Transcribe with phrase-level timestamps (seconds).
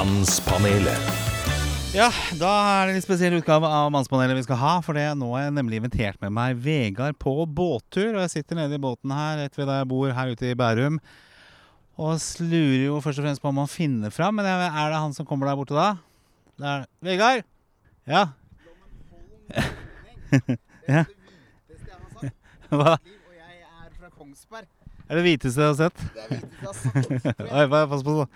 [0.00, 1.08] Mannspanelet.
[1.92, 2.06] Ja,
[2.40, 4.70] da er det en litt spesiell utgave av Mannspanelet vi skal ha.
[4.80, 8.14] For det nå har jeg nemlig invitert med meg Vegard på båttur.
[8.14, 10.56] Og jeg sitter nede i båten her rett ved der jeg bor her ute i
[10.56, 10.96] Bærum.
[12.00, 14.40] Og lurer jo først og fremst på om han finner fram.
[14.40, 15.90] Men er det han som kommer der borte da?
[16.56, 17.44] Det er Vegard?
[18.08, 18.24] Ja.
[20.96, 21.04] ja.
[22.72, 22.96] Hva?
[22.96, 24.79] Og jeg er fra Kongsberg.
[25.10, 26.02] Er det hviteste jeg har sett?
[26.14, 27.40] Det er hviteste jeg har sett.
[27.50, 28.26] Oi, bare pass på så.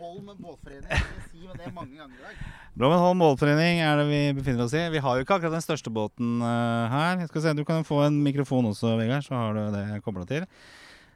[0.00, 1.02] Holm båtforening.
[1.28, 2.38] Si det mange ganger i dag.
[2.74, 4.80] Blommenholm båtforening er det vi befinner oss i.
[4.90, 7.20] Vi har jo ikke akkurat den største båten eh, her.
[7.20, 10.24] Jeg skal se, Du kan få en mikrofon også, Vegard, så har du det kobla
[10.26, 10.48] til.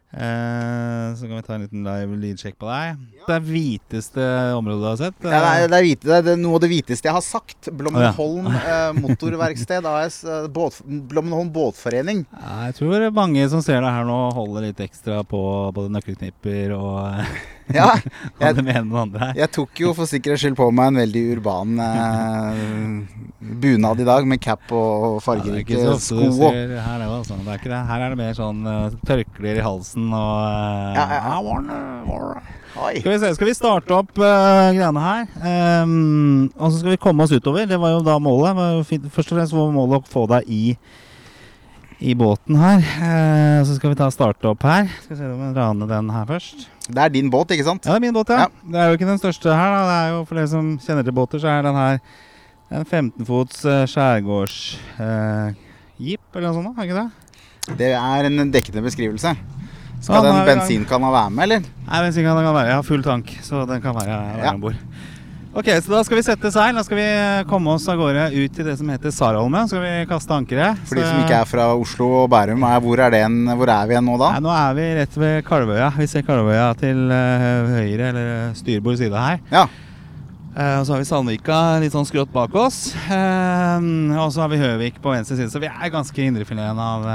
[0.09, 3.03] Eh, så kan vi ta en liten live lydsjekk på deg.
[3.27, 5.19] Det er hviteste området du har sett?
[5.21, 7.69] Det er, det, er hvite, det, er, noe av det hviteste jeg har sagt.
[7.77, 10.23] Blommenholm eh, motorverksted AS.
[10.25, 12.25] eh, Båt, Blommenholm båtforening.
[12.33, 15.43] Ja, jeg tror mange som ser deg her nå, holder litt ekstra på
[15.77, 17.29] både nøkkelknipper og
[17.75, 17.93] Ja,
[18.43, 18.65] jeg,
[19.37, 24.29] jeg tok jo for sikkerhets skyld på meg en veldig urban eh, bunad i dag,
[24.29, 26.31] med cap og er fargerike ja, sko.
[26.35, 27.37] ser her, er altså.
[27.39, 27.83] det er ikke det.
[27.91, 31.37] Her er det mer sånn uh, tørklær i halsen og uh, Ja, ja.
[31.45, 32.47] Wanna-.
[32.79, 35.27] Skal vi se, skal vi starte opp uh, greiene her?
[35.83, 37.67] Um, og så skal vi komme oss utover.
[37.69, 38.87] Det var jo da målet.
[38.87, 40.63] Først og fremst var målet å få deg i,
[41.99, 42.79] i båten her.
[42.79, 44.87] Eh, så skal vi ta starte opp her.
[45.03, 46.59] Skal vi se om vi raner den her først.
[46.89, 47.85] Det er din båt, ikke sant?
[47.85, 48.39] Ja, det er min båt, ja.
[48.47, 48.51] Ja.
[48.63, 49.71] Det er jo ikke den største her.
[49.75, 51.95] da Det er jo For dere som kjenner til båter, så er den her
[52.69, 56.77] en 15-fots uh, skjærgårdsjeep eller noe sånt.
[56.77, 57.11] da, Er ikke det?
[57.79, 59.31] Det er en dekkende beskrivelse.
[60.01, 61.61] Skal ja, den bensinkanna være med, eller?
[61.89, 62.69] Nei, bensinkanna kan, den kan være.
[62.71, 64.53] Jeg har full tank, så den kan være, være Ja.
[64.55, 64.77] om bord.
[65.59, 66.77] Ok, så da skal vi sette seil.
[66.79, 69.67] Da skal vi eh, komme oss av gårde ut til det som heter Sarholmen.
[69.67, 70.85] Så skal vi kaste ankeret.
[70.87, 73.73] For de som ikke er fra Oslo og Bærum, er, hvor, er det en, hvor
[73.75, 74.29] er vi igjen nå da?
[74.37, 75.91] Nei, nå er vi rett ved Kalvøya.
[75.99, 78.31] Vi ser Kalvøya til eh, høyre, eller
[78.61, 79.43] styrbord side her.
[79.51, 79.67] Ja.
[80.55, 82.93] Eh, og så har vi Sandvika litt sånn skrått bak oss.
[83.11, 85.51] Eh, og så har vi Høvik på venstre side.
[85.51, 87.11] Så vi er ganske indrefileten av,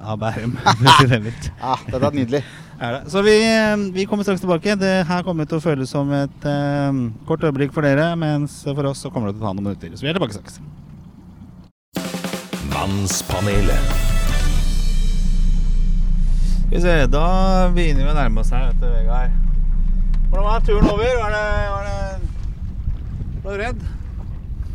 [0.00, 0.56] av Bærum.
[0.64, 2.46] ja, dette er nydelig.
[2.82, 3.10] Er det.
[3.10, 4.74] Så vi, eh, vi kommer straks tilbake.
[4.74, 6.96] Det her kommer til å føles som et eh,
[7.28, 9.94] kort øyeblikk for dere, mens for oss så kommer det til å ta noen minutter.
[9.94, 10.58] Så vi er tilbake straks.
[12.72, 13.94] Mannspanelet.
[16.66, 17.24] Skal vi se, da
[17.70, 19.38] begynner vi å nærme oss her, vet du, Vegard.
[20.32, 21.18] Hvordan var turen over?
[21.22, 23.90] Var det, var det Var du redd?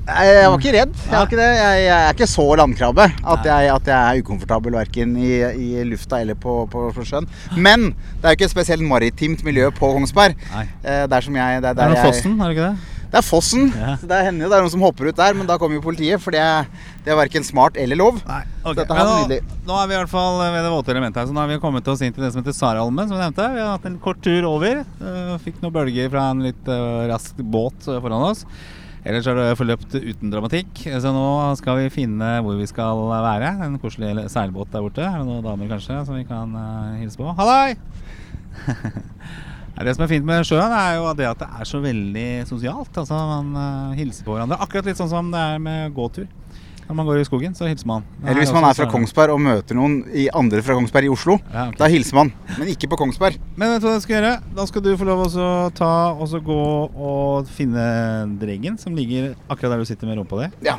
[0.07, 0.93] Nei, Jeg var ikke redd.
[1.03, 1.47] Jeg, ikke det.
[1.57, 5.85] Jeg, jeg er ikke så landkrabbe at jeg, at jeg er ukomfortabel verken i, i
[5.89, 7.27] lufta eller på, på, på sjøen.
[7.55, 10.37] Men det er jo ikke et spesielt maritimt miljø på Kongsberg.
[10.57, 12.93] Eh, der som jeg, det, er Det er Fossen, er det ikke det?
[13.07, 13.67] Det er Fossen.
[13.71, 13.93] Ja.
[13.99, 15.83] Så det hender jo det er noen som hopper ut der, men da kommer jo
[15.85, 16.19] politiet.
[16.23, 16.67] For det er,
[17.05, 18.17] det er verken smart eller lov.
[18.27, 18.41] Nei.
[18.67, 18.83] okay.
[18.87, 19.37] Nå,
[19.69, 21.29] nå er vi i hvert fall ved det våte elementet her.
[21.29, 23.47] Så nå har vi kommet oss inn til det som heter Saralmen, som vi nevnte.
[23.55, 24.83] Vi har hatt en kort tur over.
[24.83, 28.43] Eh, Fikk noen bølger fra en litt eh, rask båt eh, foran oss.
[29.07, 30.81] Ellers har det forløpt uten dramatikk.
[30.83, 31.27] Så nå
[31.59, 33.53] skal vi finne hvor vi skal være.
[33.63, 35.05] En koselig seilbåt der borte.
[35.05, 37.29] Er det noen damer kanskje som vi kan eh, hilse på?
[37.37, 37.77] Halloi!
[39.77, 42.95] Det som er fint med sjøen, er jo det at det er så veldig sosialt.
[42.97, 44.57] Altså Man eh, hilser på hverandre.
[44.65, 46.25] Akkurat litt sånn som det er med gåtur.
[46.87, 48.05] Når man går i skogen, så hilser man.
[48.21, 51.11] Nei, Eller hvis man er fra Kongsberg og møter noen i andre fra Kongsberg i
[51.11, 51.35] Oslo.
[51.51, 51.79] Ja, okay.
[51.81, 53.35] Da hilser man, men ikke på Kongsberg.
[53.59, 54.31] Men vet du hva jeg skal gjøre?
[54.55, 57.83] Da skal du få lov å ta og så gå og finne
[58.39, 60.49] dreggen som ligger akkurat der du sitter med rumpa di.
[60.69, 60.77] Ja.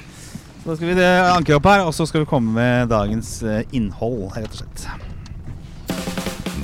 [0.63, 3.43] Så da skal vi det ankre opp her, og så skal vi komme med dagens
[3.45, 4.89] eh, innhold, rett og slett.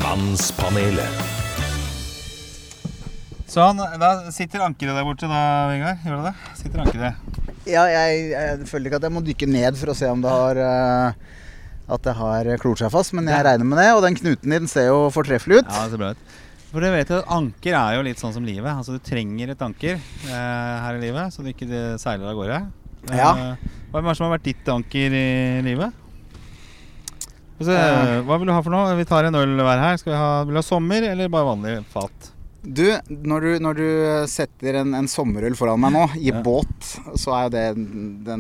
[0.01, 1.23] Mannspanelet.
[3.55, 5.41] Sånn, da sitter ankeret der borte da,
[5.71, 6.01] Vegard.
[6.03, 6.55] Gjør det det?
[6.59, 7.44] Sitter ankeret.
[7.67, 10.31] Ja, jeg, jeg føler ikke at jeg må dykke ned for å se om det
[10.31, 11.35] har uh,
[11.95, 13.45] At det har klort seg fast, men jeg Ja.
[13.51, 13.89] regner med det.
[13.97, 15.69] Og den knuten din ser jo fortreffelig ut.
[15.71, 16.35] Ja, det ser bra ut.
[16.75, 18.67] For du vet jo at Anker er jo litt sånn som livet.
[18.73, 19.95] Altså Du trenger et anker
[20.27, 21.69] uh, her i livet, så du ikke
[22.03, 22.63] seiler av gårde.
[23.11, 23.33] Uh, Ja.
[23.93, 25.27] Hva er det som har vært ditt anker i
[25.63, 25.93] livet?
[27.65, 28.21] Eh.
[28.27, 28.97] hva vil du ha for noe?
[28.99, 29.97] Vi tar en øl hver her.
[30.01, 32.33] Skal vi ha, vil du ha sommer eller bare vanlig fat?
[32.65, 33.87] Du, når du, når du
[34.33, 36.41] setter en, en sommerøl foran meg nå, i Ja.
[36.45, 36.87] båt,
[37.21, 37.85] så er jo det en,
[38.25, 38.37] det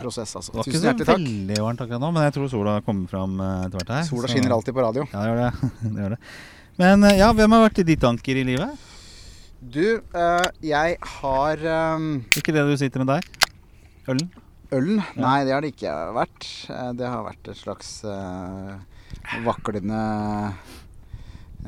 [0.00, 0.56] prosess, altså.
[0.56, 0.90] kort prosess, takk.
[0.90, 3.66] Det var ikke så veldig varmt akkurat nå, men jeg tror sola kommer fram eh,
[3.68, 4.02] etter hvert her.
[4.08, 5.06] Sola så- skinner alltid på radio.
[5.12, 5.70] Ja, det gjør det.
[5.86, 6.20] det, gjør det.
[6.82, 8.86] Men eh, ja, hvem har vært ditt anker i livet?
[9.60, 12.04] Du, øh, jeg har øh,
[12.40, 13.26] Ikke det du sitter med der?
[14.08, 14.30] Ølen?
[14.72, 15.02] Ølen?
[15.14, 15.20] Ja.
[15.22, 16.46] Nei, det har det ikke vært.
[16.98, 18.78] Det har vært et slags øh,
[19.46, 20.02] vaklende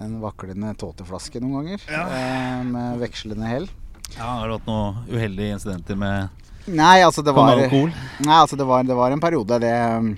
[0.00, 1.84] En vaklende tåteflaske noen ganger.
[1.90, 2.04] Ja.
[2.08, 3.68] eh, Med vekslende hell.
[4.16, 6.28] Ja, Har du hatt noen uheldige incidenter med
[6.70, 7.90] Nei, altså det var alkohol?
[8.22, 9.56] Nei, altså det var, det var en periode.
[9.58, 10.12] Det um,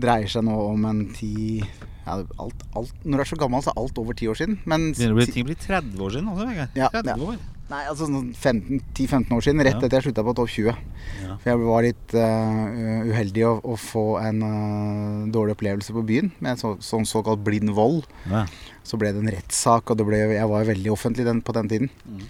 [0.00, 3.74] dreier seg nå om en ti ja, alt, alt, Når du er så gammel, så
[3.74, 4.56] er alt over ti år siden.
[4.64, 6.78] Men Begynner det å bli, ting blir 30 år siden også, Vegard.
[6.80, 7.18] Ja, 30 ja.
[7.28, 7.42] år.
[7.74, 10.76] Nei, altså sånn 10-15 år siden, rett etter jeg slutta på topp 20.
[11.24, 11.36] Ja.
[11.42, 16.30] For jeg var litt uh, uheldig å, å få en uh, dårlig opplevelse på byen
[16.44, 18.06] med så, sånn såkalt blind vold.
[18.30, 18.44] Ja.
[18.86, 21.72] Så ble det en rettssak, og det ble, jeg var veldig offentlig den, på den
[21.72, 21.90] tiden.
[22.06, 22.22] Mm.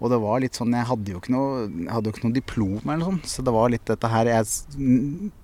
[0.00, 2.78] Og det var litt sånn Jeg hadde jo ikke noe, hadde jo ikke noe diplom
[2.78, 3.26] eller noe sånt.
[3.28, 4.46] Så det var litt dette her Jeg,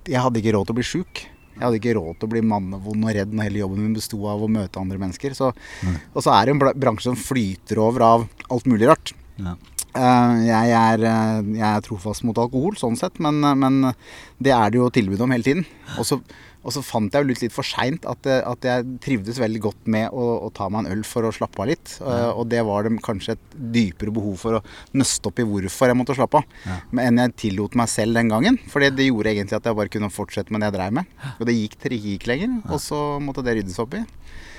[0.09, 1.27] jeg hadde ikke råd til å bli sjuk.
[1.57, 4.21] Jeg hadde ikke råd til å bli mannevond og redd når hele jobben min besto
[4.29, 5.37] av å møte andre mennesker.
[5.37, 5.53] Så,
[6.13, 9.15] og så er det en bransje som flyter over av alt mulig rart.
[9.41, 9.57] Ja.
[9.97, 13.93] Eh, jeg, er, eh, jeg er trofast mot alkohol, sånn sett, men, eh, men
[14.43, 15.65] det er det jo tilbud om hele tiden.
[15.97, 16.21] Og så,
[16.67, 19.61] og så fant jeg jo litt, litt for seint at, eh, at jeg trivdes veldig
[19.63, 21.93] godt med å, å ta meg en øl for å slappe av litt.
[22.03, 24.63] Eh, og det var det kanskje et dypere behov for å
[24.99, 26.81] nøste opp i hvorfor jeg måtte slappe av, Ja.
[27.07, 28.59] enn jeg tillot meg selv den gangen.
[28.73, 31.17] For det, det gjorde egentlig at jeg bare kunne fortsette med det jeg dreiv med.
[31.39, 34.03] Og det gikk til det ikke gikk lenger, og så måtte det ryddes opp i.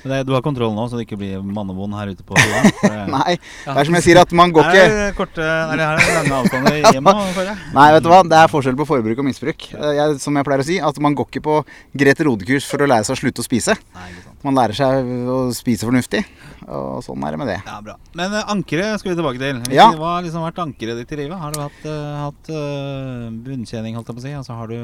[0.04, 2.94] Men det, du har kontroll nå, så det ikke blir mannevond her ute på det-
[3.12, 3.36] Nei,
[3.66, 6.14] det er som jeg sier at man går ikke Er det korte Er det her
[6.20, 7.16] lange avstander hjemme.
[7.80, 8.22] Nei, vet du hva?
[8.28, 9.68] Det er forskjell på forbruk og misbruk.
[9.74, 11.60] Eh, Jeg, som jeg pleier å si, at man går ikke på
[11.98, 13.78] Grete Rode-kurs for å lære seg å slutte å spise.
[13.98, 14.10] Nei.
[14.46, 16.22] Man lærer seg å spise fornuftig,
[16.70, 17.56] og sånn er det med det.
[17.66, 17.96] Ja, bra.
[18.16, 19.64] Men uh, ankeret skal vi tilbake til.
[19.66, 19.88] Hva Ja.
[19.98, 21.40] Har liksom vært ankeret ditt i livet?
[21.42, 24.36] Har du hatt, uh, hatt uh, bunntjening, holdt jeg på å si?
[24.38, 24.78] Altså, har du,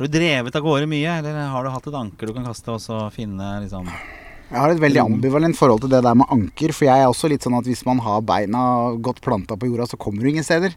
[0.00, 2.72] har du drevet av gårde mye, eller har du hatt et anker du kan kaste
[2.72, 6.72] og så finne liksom Jeg har et veldig ambivalent forhold til det der med anker,
[6.72, 8.62] for jeg er også litt sånn at hvis man har beina
[8.96, 10.72] godt planta på jorda, så kommer du ingen steder.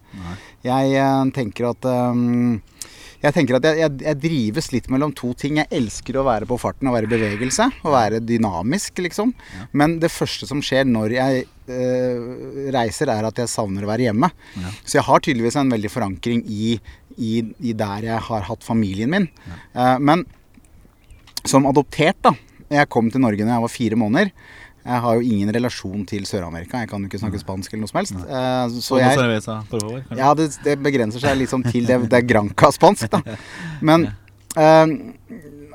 [0.67, 2.59] Jeg eh, tenker at um,
[3.23, 5.61] jeg tenker at jeg, jeg, jeg drives litt mellom to ting.
[5.61, 7.69] Jeg elsker å være på farten og være i bevegelse.
[7.85, 9.31] Og være dynamisk, liksom.
[9.55, 9.67] Ja.
[9.79, 12.33] Men det første som skjer når jeg uh,
[12.75, 14.27] reiser, er at jeg savner å være hjemme.
[14.59, 14.73] Ja.
[14.83, 16.75] Så jeg har tydeligvis en veldig forankring i,
[17.17, 17.33] i,
[17.63, 19.29] i der jeg har hatt familien min.
[19.73, 20.25] Eh, men
[21.47, 22.33] som adoptert, da.
[22.73, 24.31] Jeg kom til Norge når jeg var fire måneder.
[24.83, 26.81] Jeg har jo ingen relasjon til Sør-Amerika.
[26.81, 28.17] Jeg kan jo ikke snakke spansk eller noe som helst.
[28.19, 32.27] Uh, så jeg cerveza, favor, ja, det, det begrenser seg liksom til det, det er
[32.27, 33.21] Granca-spansk, da.
[33.87, 34.09] Men
[34.59, 34.97] eh,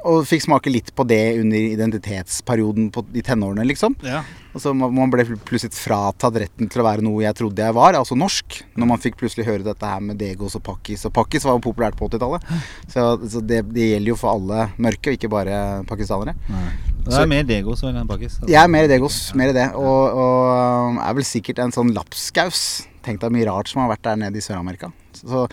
[0.06, 3.96] Og fikk smake litt på det under identitetsperioden på, i tenårene, liksom.
[4.06, 4.20] Ja.
[4.54, 7.94] Og så man ble plutselig fratatt retten til å være noe jeg trodde jeg var,
[7.98, 8.60] altså norsk.
[8.78, 11.04] Når man fikk plutselig høre dette her med Degos og Pakkis.
[11.08, 12.46] Og Pakkis var jo populært på 80-tallet.
[12.90, 13.04] Så,
[13.34, 15.58] så det, det gjelder jo for alle mørke, og ikke bare
[15.90, 16.36] pakistanere.
[16.48, 16.68] Nei.
[17.08, 18.38] Det Så- er mer Degos enn Pakkis?
[18.38, 18.48] altså.
[18.52, 19.68] Jeg er mer Degos, mer det.
[19.74, 22.86] Og, og er vel sikkert en sånn lapskaus.
[23.06, 24.90] Tenk deg mye rart som har vært der nede i Sør-Amerika.
[25.22, 25.44] Så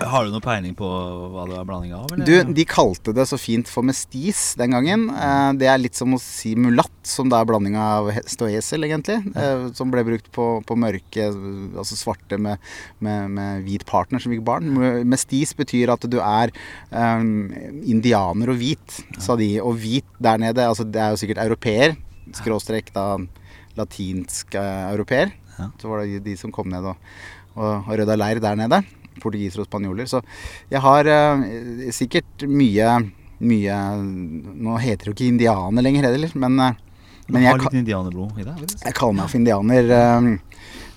[0.00, 0.88] Har du noe peiling på
[1.34, 2.06] hva det er blanding av?
[2.14, 2.26] Eller?
[2.28, 5.06] Du, de kalte det så fint for mestis den gangen.
[5.10, 8.52] Eh, det er litt som å si mulatt, som det er blanding av hest og
[8.52, 9.20] esel, egentlig.
[9.34, 11.28] Eh, som ble brukt på, på mørke,
[11.74, 12.62] altså svarte med,
[13.04, 14.72] med, med hvit partner som fikk barn.
[15.08, 17.28] Mestis betyr at du er eh,
[17.94, 19.54] indianer og hvit, sa de.
[19.64, 21.96] Og hvit der nede, altså det er jo sikkert europeer,
[22.34, 23.08] skråstrek da
[23.78, 25.32] latinsk eh, europeer.
[25.58, 25.70] Ja.
[25.80, 26.98] Så var det de som kom ned og,
[27.54, 28.82] og, og rydda leir der nede.
[29.22, 30.08] Portugisere og spanjoler.
[30.10, 30.22] Så
[30.72, 31.44] jeg har eh,
[31.94, 32.96] sikkert mye
[33.44, 36.76] mye Nå heter det jo ikke indianer lenger heller, men, eh,
[37.28, 38.62] Men jeg jeg, litt indianerblod i deg?
[38.84, 40.28] jeg kaller meg for indianer eh,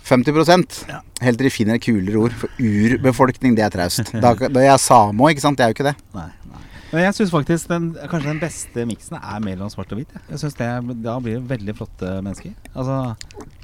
[0.08, 1.02] 50 Ja.
[1.20, 2.36] Helt til de finner kulere ord.
[2.38, 4.14] For urbefolkning, det er traust.
[4.14, 5.60] Da, da jeg er samo, ikke sant.
[5.60, 5.96] Det er jo ikke det.
[6.16, 6.62] Nei, nei.
[6.92, 10.14] Men jeg syns faktisk den, kanskje den beste miksen er mellom svart og hvitt.
[10.16, 10.24] jeg.
[10.32, 10.70] Jeg synes det,
[11.04, 12.54] Da blir det veldig flotte mennesker.
[12.74, 12.98] Altså,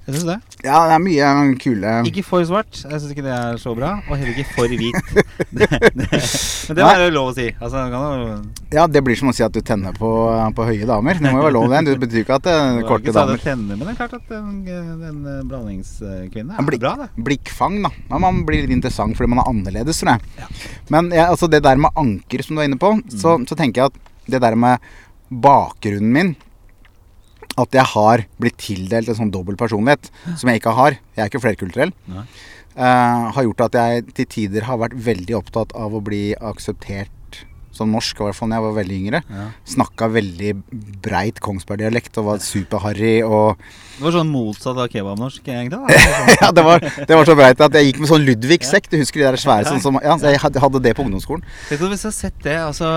[0.04, 0.38] jeg syns det.
[0.66, 1.30] Ja, det er mye
[1.64, 3.94] kule Ikke for svart, jeg syns ikke det er så bra.
[4.10, 5.00] Og heller ikke for hvit.
[5.58, 6.10] det, det,
[6.68, 7.48] men det er jo lov å si.
[7.60, 10.10] Altså, kan jo Ja, det blir som å si at du tenner på,
[10.58, 11.20] på høye damer.
[11.22, 11.82] Det må jo være lov, det.
[11.92, 13.42] Det betyr ikke at det er korte ikke det damer.
[13.44, 14.48] tenner, men det er klart at en,
[15.10, 17.10] en blandingskvinne er Blik, bra, det.
[17.30, 17.92] Blikkfang, da.
[18.10, 20.32] Ja, man blir litt interessant fordi man er annerledes, tror jeg.
[20.42, 20.50] Ja.
[20.96, 23.46] Men ja, altså det der med anker som du er inne på, så, Mm.
[23.50, 24.02] så tenker jeg at
[24.34, 24.80] det der med
[25.30, 26.36] bakgrunnen min
[27.60, 30.08] At jeg har blitt tildelt en sånn dobbel personlighet
[30.40, 30.96] som jeg ikke har.
[31.14, 31.92] Jeg er ikke flerkulturell.
[32.74, 37.12] Eh, har gjort at jeg til tider har vært veldig opptatt av å bli akseptert
[37.74, 39.22] som norsk, i hvert fall da jeg var veldig yngre.
[39.30, 39.48] Ja.
[39.74, 40.52] Snakka veldig
[41.04, 43.58] breit Kongsberg-dialekt og var superharry og
[43.98, 46.00] Det var sånn motsatt av kebabnorsk, egentlig.
[46.44, 48.90] Ja, det var, det var så breit at jeg gikk med sånn Ludvig-sekk.
[48.92, 51.46] Du husker de der svære sånn som Ja, jeg hadde det på ungdomsskolen.
[51.70, 52.90] Du, Hvis jeg har sett det altså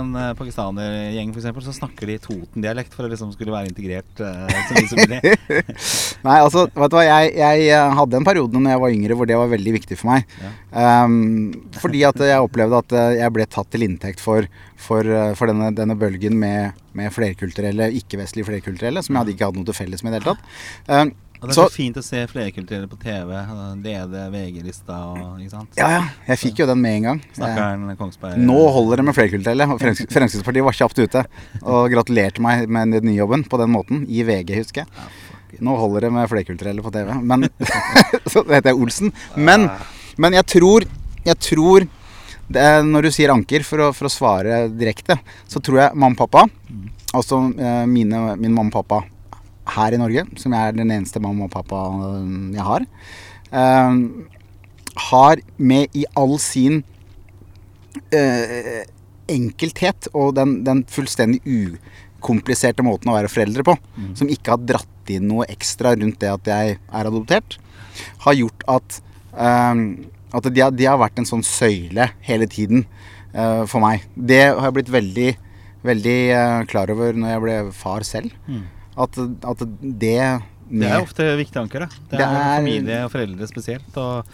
[0.00, 4.22] en eh, pakistanergjeng for eksempel, så snakker de Toten-dialekt for å liksom skulle være integrert
[4.24, 5.36] eh, så mye som mulig.
[6.26, 9.18] Nei, altså, vet du hva, jeg, jeg eh, hadde en periode når jeg var yngre
[9.18, 10.38] hvor det var veldig viktig for meg.
[10.42, 10.52] Ja.
[10.72, 11.50] Ehm,
[11.80, 14.46] fordi at jeg opplevde at eh, jeg ble tatt til inntekt for,
[14.78, 19.50] for, eh, for denne, denne bølgen med, med flerkulturelle, ikke-vestlige flerkulturelle, som jeg hadde ikke
[19.50, 20.54] hatt noe til felles med i det hele tatt.
[20.86, 23.30] Um, Og Det er så, så fint å se flerkulturelle på TV.
[23.80, 25.78] DD, VG-lista og ikke sant.
[25.80, 27.22] ja, ja, jeg fikk jo den med en gang.
[27.38, 29.64] Snakkeren Kongsberg Nå holder det med flerkulturelle.
[29.72, 31.22] og Fremskrittspartiet var kjapt ute
[31.62, 34.02] og gratulerte meg med den nye jobben på den måten.
[34.04, 35.08] I VG, husker jeg.
[35.64, 37.08] Nå holder det med flerkulturelle på TV.
[37.32, 37.48] Men
[38.32, 39.14] Så heter jeg Olsen.
[39.40, 39.64] Men,
[40.20, 40.86] men jeg tror,
[41.24, 41.88] jeg tror
[42.50, 45.14] det Når du sier anker, for å, for å svare direkte,
[45.46, 46.42] så tror jeg mamma og pappa,
[47.14, 49.04] altså eh, mine, min mamma og pappa
[49.76, 52.86] her i Norge, som jeg er den eneste mamma og pappa eh, jeg har,
[53.54, 54.00] eh,
[55.10, 56.82] har med i all sin
[58.10, 58.82] eh,
[59.30, 63.76] enkelthet og den, den fullstendig ukompliserte måten å være foreldre på,
[64.18, 67.60] som ikke har dratt inn noe ekstra rundt det at jeg er adoptert,
[68.26, 69.00] har gjort at,
[69.34, 72.84] at de, har, de har vært en sånn søyle hele tiden
[73.34, 74.04] eh, for meg.
[74.14, 75.28] Det har jeg blitt veldig,
[75.86, 78.30] veldig eh, klar over når jeg ble far selv.
[79.00, 80.16] At, at det
[80.70, 81.90] Det er ofte viktig anker, det.
[82.10, 83.96] Det Det er, er- familie og foreldre spesielt.
[83.96, 84.26] Og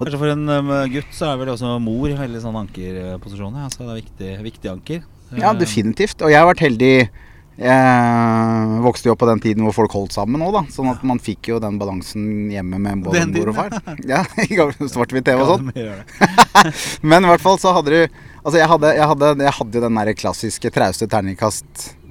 [0.00, 3.58] kanskje for en um, gutt så er vel også mor veldig sånn ankerposisjon.
[3.70, 5.04] Så det er viktig, viktig anker.
[5.34, 6.20] Ja, Eh, definitivt.
[6.22, 7.08] Og jeg har vært heldig.
[7.54, 10.62] Jeg vokste jo opp på den tiden hvor folk holdt sammen òg, da.
[10.74, 13.70] Sånn at man fikk jo den balansen hjemme med både mor og far.
[14.10, 15.66] Ja, i gammel svart-hvitt-TV og sånn.
[17.10, 18.00] Men i hvert fall så hadde du
[18.44, 21.64] Altså, jeg hadde, jeg hadde, jeg hadde den der klassiske trauste terningkast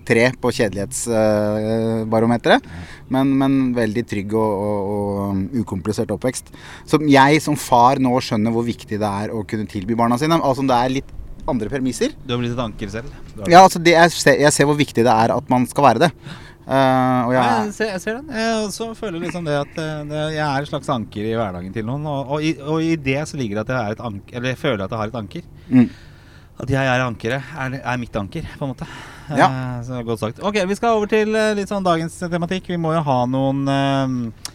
[0.04, 2.66] tre på kjedelighetsbarometeret.
[3.14, 6.50] men, men veldig trygg og, og, og ukomplisert oppvekst.
[6.90, 10.42] Som jeg som far nå skjønner hvor viktig det er å kunne tilby barna sine.
[10.42, 11.12] Altså det er litt
[11.50, 12.14] andre premisser.
[12.24, 13.12] Du har blitt et anker selv.
[13.48, 16.06] Ja, altså det, jeg, ser, jeg ser hvor viktig det er at man skal være
[16.08, 16.12] det.
[16.64, 18.30] Uh, og Ja, jeg, jeg, ser, jeg ser den.
[18.40, 21.74] Jeg også føler liksom det at eh, det, jeg er et slags anker i hverdagen
[21.76, 22.06] til noen.
[22.08, 24.54] Og, og, i, og i det så ligger det at jeg er et anker Eller
[24.54, 25.50] jeg føler at jeg har et anker.
[25.68, 25.90] mm,
[26.64, 28.88] At jeg er ankeret, er, er mitt anker, på en måte.
[29.36, 29.50] Ja.
[29.50, 30.40] Uh, så godt sagt.
[30.40, 32.72] Ok, vi skal over til uh, litt sånn dagens tematikk.
[32.72, 34.53] Vi må jo ha noen eh,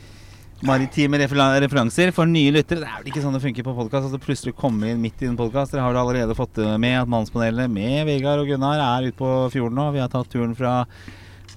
[0.66, 2.82] maritime referanser for nye lyttere.
[2.82, 4.08] Det er vel ikke sånn det funker på podkast.
[4.08, 5.74] Altså plutselig komme inn midt i en podkast.
[5.74, 9.32] Dere har vel allerede fått med at Mannspanelet med Vegard og Gunnar er ute på
[9.54, 9.88] fjorden nå.
[9.94, 10.82] Vi har tatt turen fra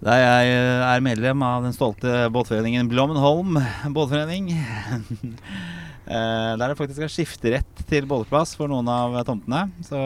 [0.01, 3.59] der jeg eh, er medlem av den stolte båtforeningen Blommenholm
[3.93, 4.49] båtforening.
[6.07, 9.67] Eh, der det faktisk er skifterett til bolleplass for noen av tomtene.
[9.85, 9.99] Så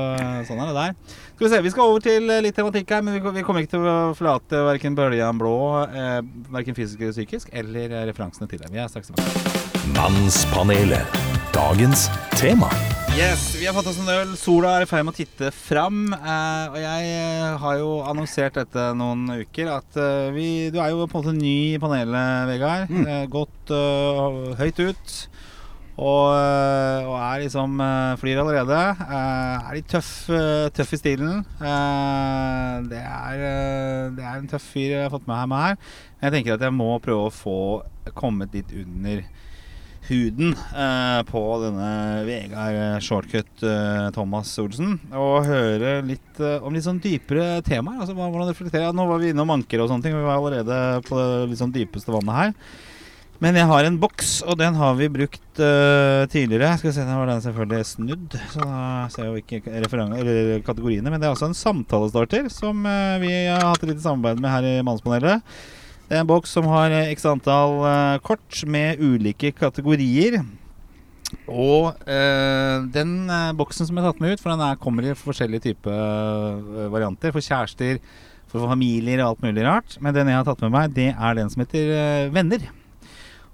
[0.47, 0.97] sånn er det der.
[1.35, 3.75] Skal vi se, vi skal over til litt tematikk her, men vi vi kommer ikke
[3.77, 5.55] til å forlate verken Bøljan blå,
[5.87, 6.19] eh,
[6.51, 8.71] verken fysisk eller psykisk, eller referansene til det.
[8.73, 9.63] Vi er straks tilbake.
[9.95, 11.23] Mannspanelet.
[11.55, 12.69] Dagens tema.
[13.15, 14.31] Yes, vi har fått oss en øl.
[14.35, 16.09] Sola er i ferd med å titte fram.
[16.11, 19.69] Eh, og jeg eh, har jo annonsert dette noen uker.
[19.71, 22.91] At eh, vi Du er jo på en måte ny i panelet, Vegard.
[22.91, 23.05] Mm.
[23.07, 25.15] Eh, gått eh, høyt ut.
[25.95, 28.79] Og, eh, og er liksom eh, Flyr allerede.
[29.05, 30.11] Eh, er litt tøff,
[30.75, 31.45] tøff i stilen.
[32.89, 33.45] Det, er,
[34.17, 35.79] det er en tøff fyr jeg har fått med meg her.
[36.19, 37.59] Men jeg tenker at jeg må prøve å få
[38.17, 39.23] kommet litt under
[40.05, 40.51] huden
[41.25, 41.87] på denne
[42.27, 43.63] Vegard Shortcut
[44.13, 44.99] Thomas Olsen.
[45.17, 48.03] Og høre litt om litt sånn dypere temaer.
[48.03, 48.97] Altså hvordan reflekterer jeg?
[48.99, 50.17] Nå var vi innom anker og sånne ting.
[50.19, 52.53] Vi var allerede på det litt sånn dypeste vannet her.
[53.45, 56.71] Men jeg har en boks, og den har vi brukt uh, tidligere.
[56.79, 58.77] Skal vi se, Den var den selvfølgelig snudd, så da
[59.13, 61.11] ser jeg jo ikke kategoriene.
[61.13, 64.49] Men det er også en samtalestarter som uh, vi har hatt et lite samarbeid med
[64.49, 65.43] her i Mannspanelet.
[66.07, 70.39] Det er en boks som har eh, x antall uh, kort med ulike kategorier.
[71.49, 75.17] Og øh, den boksen som jeg har tatt med ut, for den er, kommer i
[75.17, 77.33] forskjellige typer varianter.
[77.33, 77.97] For kjærester,
[78.49, 79.97] for familier og alt mulig rart.
[79.99, 82.69] Men den jeg har tatt med meg, det er den som heter øh, Venner.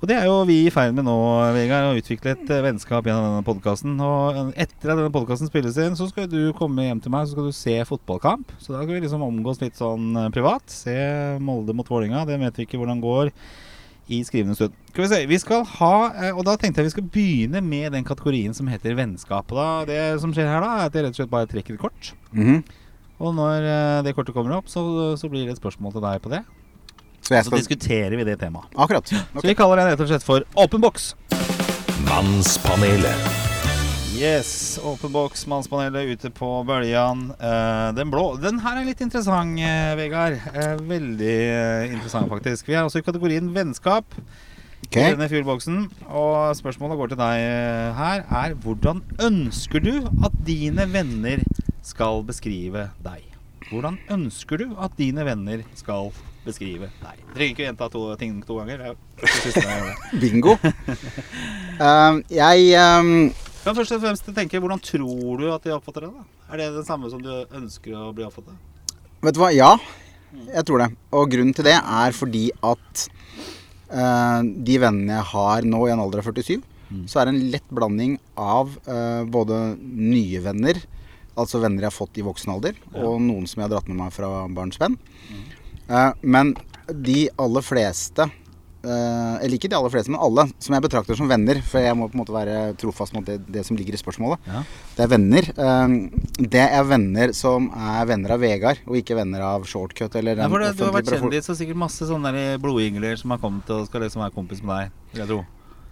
[0.01, 1.13] Og det er jo vi i ferd med nå,
[1.53, 3.99] Vegard, å utvikle et eh, vennskap gjennom denne podkasten.
[4.01, 7.27] Og eh, etter at denne podkasten spilles inn, så skal du komme hjem til meg
[7.27, 8.49] så skal du se fotballkamp.
[8.57, 10.65] Så da skal vi liksom omgås litt sånn eh, privat.
[10.73, 10.95] Se
[11.45, 12.23] Molde mot Vålinga.
[12.25, 13.29] Det vet vi ikke hvordan går
[14.09, 14.73] i skrivende stund.
[14.89, 15.93] Skal vi se, vi skal ha
[16.33, 19.53] Og da tenkte jeg vi skal begynne med den kategorien som heter vennskap.
[19.53, 21.77] Og da, det som skjer her, da, er at jeg rett og slett bare trekker
[21.77, 22.15] et kort.
[22.33, 22.63] mhm.
[23.21, 23.67] Og når
[24.01, 24.81] det kortet kommer opp, så,
[25.13, 26.41] så blir det et spørsmål til deg på det.
[27.31, 28.67] Så jeg Så diskuterer vi det temaet.
[28.75, 29.07] Akkurat.
[29.07, 31.13] Så vi kaller den rett og slett for Åpen boks.
[32.09, 33.29] Mannspanelet.
[34.19, 37.29] Yes, Åpen boks, Mannspanelet ute på bøljan.
[37.39, 40.35] Uh, den blå Den her er litt interessant, uh, Vegard.
[40.51, 42.67] Uh, veldig eh, interessant, faktisk.
[42.67, 44.05] Vi er også i kategorien vennskap.
[44.91, 45.07] Okay.
[45.07, 45.85] i denne fuelboksen.
[46.09, 47.47] Og spørsmålet går til deg
[47.95, 49.93] her, er hvordan ønsker du
[50.25, 51.45] at dine venner
[51.85, 53.30] skal beskrive deg?
[53.71, 56.09] Hvordan ønsker du at dine venner skal
[56.43, 57.21] beskrive deg?
[57.23, 58.81] Du trenger ikke gjenta to ting to ganger.
[58.83, 59.93] Er jeg.
[60.21, 60.57] Bingo.
[61.79, 63.13] um, jeg um...
[63.61, 66.25] Men først og fremst tenke, hvordan tror du at de oppfatter det?
[66.51, 68.57] Er det det samme som du ønsker å bli oppfattet?
[69.23, 69.53] Vet du hva?
[69.55, 69.75] Ja,
[70.49, 70.89] jeg tror det.
[71.15, 73.05] Og grunnen til det er fordi at
[73.93, 76.57] uh, de vennene jeg har nå i en alder av 47,
[77.07, 80.81] så er det en lett blanding av uh, både nye venner,
[81.37, 83.97] altså venner jeg har fått i voksen alder, og noen som jeg har dratt med
[84.01, 84.97] meg fra barnsben.
[85.89, 86.55] Eh, men
[86.91, 88.23] de aller fleste
[88.83, 91.59] eh, Eller ikke de aller fleste, men alle som jeg betrakter som venner.
[91.63, 94.39] For jeg må på en måte være trofast mot det, det som ligger i spørsmålet.
[94.49, 94.63] Ja.
[94.97, 95.47] Det er venner.
[95.51, 95.95] eh,
[96.41, 100.49] det er venner som er venner av Vegard, og ikke venner av Shortcut eller Ja,
[100.49, 103.87] for det, du har vært kjendis, og sikkert masse sånne blodyngler som har kommet og
[103.87, 105.01] skal liksom være kompis med deg.
[105.13, 105.41] Vil jeg tro.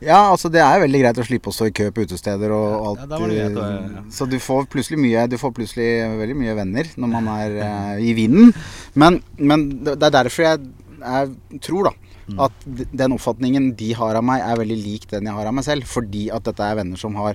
[0.01, 2.67] Ja, altså det er veldig greit å slippe å stå i kø på utesteder og
[2.69, 2.99] Ja, alt.
[2.99, 3.57] ja, var greit
[3.97, 4.03] ja.
[4.15, 5.89] Så du får plutselig mye Du får plutselig
[6.21, 8.53] veldig mye venner når man er uh, i vinden.
[8.95, 10.69] Men, men det er derfor jeg,
[11.03, 11.95] jeg tror da
[12.29, 12.37] Mm.
[12.45, 12.51] at
[12.93, 15.87] den oppfatningen de har av meg, er veldig lik den jeg har av meg selv.
[15.89, 17.33] Fordi at dette er venner som har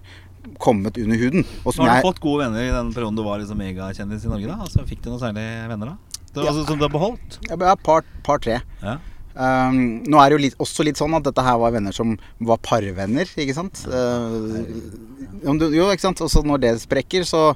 [0.63, 1.43] kommet under huden.
[1.67, 3.59] Og Nå har har jeg du fått gode venner i den perioden du var liksom
[3.59, 4.61] megakjendis i Norge, da?
[4.63, 5.97] Altså, fikk du noen særlige venner da?
[6.29, 6.47] Det, Ja.
[6.53, 7.41] altså, som du har beholdt?
[7.51, 8.61] Ja, par, par tre.
[8.85, 8.95] Ja.
[9.35, 12.15] Um, nå er det jo litt, også litt sånn at dette her var venner som
[12.39, 13.83] var parvenner, ikke sant?
[13.91, 14.63] Uh,
[15.43, 16.23] jo, ikke sant?
[16.23, 17.49] Og så når det sprekker, så,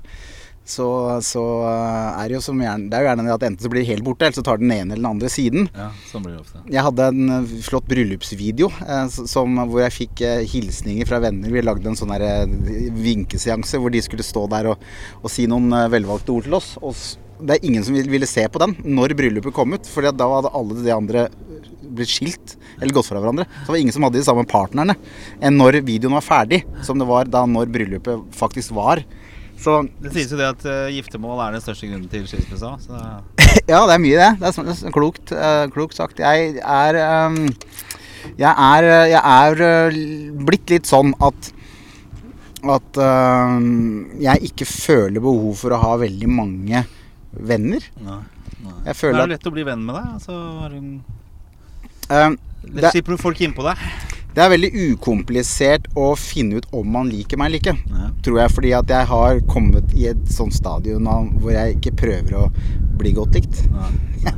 [0.66, 0.88] så,
[1.22, 3.84] så uh, er det jo som gjerne Det er jo gjerne at enten så blir
[3.84, 5.70] det helt borte, eller så tar den ene eller den andre siden.
[5.70, 6.64] ja, sånn blir det ofte.
[6.66, 11.54] Jeg hadde en uh, flott bryllupsvideo eh, som, hvor jeg fikk eh, hilsninger fra venner.
[11.54, 12.42] Vi lagde en sånn eh,
[12.98, 14.84] vinkeseanse hvor de skulle stå der og,
[15.22, 16.74] og si noen eh, velvalgte ord til oss.
[16.82, 16.98] Og
[17.38, 20.50] det er ingen som ville se på den når bryllupet kom ut, for da hadde
[20.58, 21.28] alle de andre
[21.82, 23.46] blitt skilt eller gått fra hverandre.
[23.60, 24.96] Så det var ingen som hadde de samme partnerne
[25.40, 29.02] enn når videoen var ferdig, som det var da når bryllupet faktisk var.
[29.58, 32.72] Så Det sies jo det at uh, giftermål er den største grunnen til skilsmisse.
[32.86, 34.30] Det- Ja, det er mye det.
[34.38, 36.20] Det er, det er klokt, uh, klokt sagt.
[36.22, 37.40] Jeg er um,
[38.38, 39.98] Jeg er, eh, jeg er uh,
[40.46, 41.52] blitt litt sånn at
[42.58, 46.80] at ehm, jeg ikke føler behov for å ha veldig mange
[47.30, 47.84] venner.
[48.02, 48.16] Nei,
[48.64, 48.72] nei.
[48.88, 50.08] Jeg Det er jo lett å bli venn med deg.
[50.16, 50.38] Altså,
[52.08, 53.76] Lett det, slipper du folk innpå deg.
[54.34, 57.74] det er veldig ukomplisert å finne ut om man liker meg eller ikke.
[57.90, 58.08] Ja.
[58.24, 61.94] Tror jeg, fordi at jeg har kommet i et sånt stadium nå hvor jeg ikke
[62.04, 62.44] prøver å
[62.98, 63.62] bli godt likt.
[63.72, 63.88] Ja.
[64.28, 64.34] Jeg,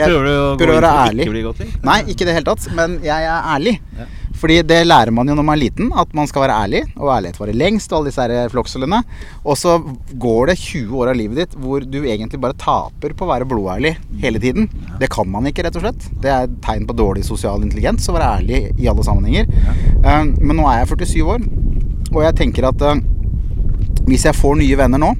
[0.00, 1.24] Prøver gå prøver å være ærlig.
[1.26, 1.74] ikke bli godt likt?
[1.84, 2.64] Nei, ikke i det hele tatt.
[2.74, 3.74] Men jeg er ærlig.
[3.98, 4.06] Ja.
[4.38, 6.82] Fordi det lærer man jo når man er liten, at man skal være ærlig.
[6.96, 9.00] Og ærlighet varer lengst, og alle disse her flokselene.
[9.44, 9.78] Og så
[10.14, 13.48] går det 20 år av livet ditt hvor du egentlig bare taper på å være
[13.50, 14.68] blodærlig hele tiden.
[15.00, 16.08] Det kan man ikke, rett og slett.
[16.22, 19.50] Det er et tegn på dårlig sosial intelligens å være ærlig i alle sammenhenger.
[20.02, 21.46] Eh, Men nå er jeg 47 år,
[22.14, 23.02] og jeg tenker at eh,
[24.08, 25.12] hvis jeg får nye venner nå,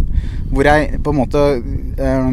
[0.53, 1.43] hvor jeg på en måte
[2.01, 2.31] eh,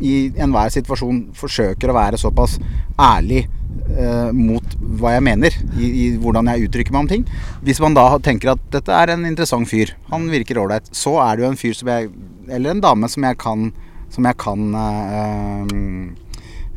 [0.00, 2.58] i enhver situasjon forsøker å være såpass
[3.00, 3.46] ærlig
[3.90, 7.26] eh, mot hva jeg mener, i, i hvordan jeg uttrykker meg om ting.
[7.66, 11.36] Hvis man da tenker at dette er en interessant fyr, han virker ålreit, så er
[11.36, 12.10] det jo en fyr som jeg
[12.50, 13.68] Eller en dame som jeg kan,
[14.10, 15.74] som jeg kan eh,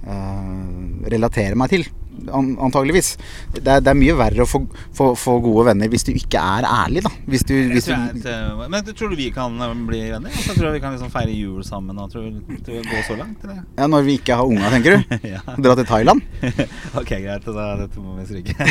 [0.05, 1.87] eh, relatere meg til.
[2.33, 3.15] An antageligvis.
[3.53, 4.63] Det er, det er mye verre å få,
[4.95, 7.11] få, få gode venner hvis du ikke er ærlig, da.
[7.29, 10.31] Hvis du, hvis tror du, at, men tror du vi kan eh, bli venner?
[10.31, 11.99] Altså, tror du vi kan liksom feire jul sammen?
[11.99, 12.29] Og tror,
[12.65, 13.43] tror det så langt?
[13.43, 13.63] Eller?
[13.77, 15.17] ja, når vi ikke har unga, tenker du?
[15.33, 15.41] ja.
[15.57, 16.23] Dra til Thailand?
[17.01, 17.49] ok, greit.
[17.53, 18.53] Da, dette må vi stryke.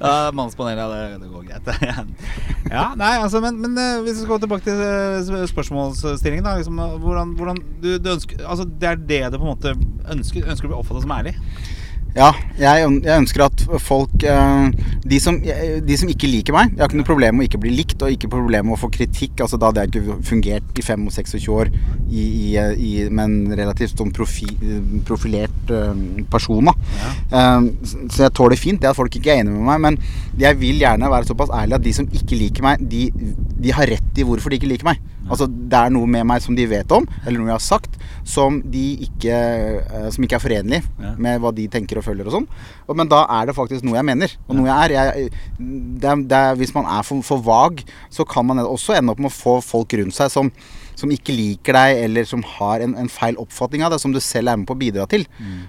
[0.00, 1.66] ja, Mannspanelet, det, det går greit.
[2.70, 6.56] ja, nei, altså, men, men eh, hvis vi skal gå tilbake til eh, spørsmålsstillingen, da.
[6.60, 9.74] Liksom, hvordan, hvordan du, du ønsker, altså, det er det du på en måte
[10.14, 10.46] ønsker?
[10.48, 11.36] Ønsker du å bli oppfattet som ærlig?
[12.16, 14.70] Ja, jeg, jeg ønsker at folk eh,
[15.04, 17.60] de, som, de som ikke liker meg Jeg har ikke noe problem med å ikke
[17.60, 19.42] bli likt og ikke problem med å få kritikk.
[19.44, 21.70] Altså Da hadde jeg ikke fungert i 25 år
[22.08, 24.48] i, i, i, med en relativt sånn profi,
[25.06, 26.70] profilert eh, person.
[26.70, 26.74] Da.
[27.28, 27.68] Eh,
[28.08, 29.84] så jeg tåler fint det at folk ikke er enige med meg.
[29.84, 33.76] Men jeg vil gjerne være såpass ærlig at de som ikke liker meg, de, de
[33.76, 35.04] har rett i hvorfor de ikke liker meg.
[35.28, 37.97] Altså Det er noe med meg som de vet om, eller noe jeg har sagt,
[38.28, 39.36] som, de ikke,
[39.80, 41.14] eh, som ikke er forenlig Ja.
[41.16, 42.48] med hva de tenker og føler og sånn.
[42.96, 44.96] Men da er det faktisk noe jeg mener, og noe jeg er.
[44.98, 45.30] Jeg,
[46.02, 47.80] det er, det er hvis man er for, for vag,
[48.12, 50.50] så kan man også ende opp med å få folk rundt seg som,
[50.98, 54.20] som ikke liker deg, eller som har en, en feil oppfatning av deg, som du
[54.20, 55.24] selv er med på å bidra til.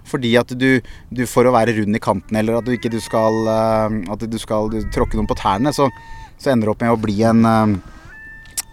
[0.10, 0.82] Fordi at du,
[1.16, 4.26] du for å være rund i kanten, eller at du ikke du skal, eh, at
[4.28, 5.88] du skal du tråkke noen på tærne, så,
[6.42, 7.78] så ender det opp med å bli en eh,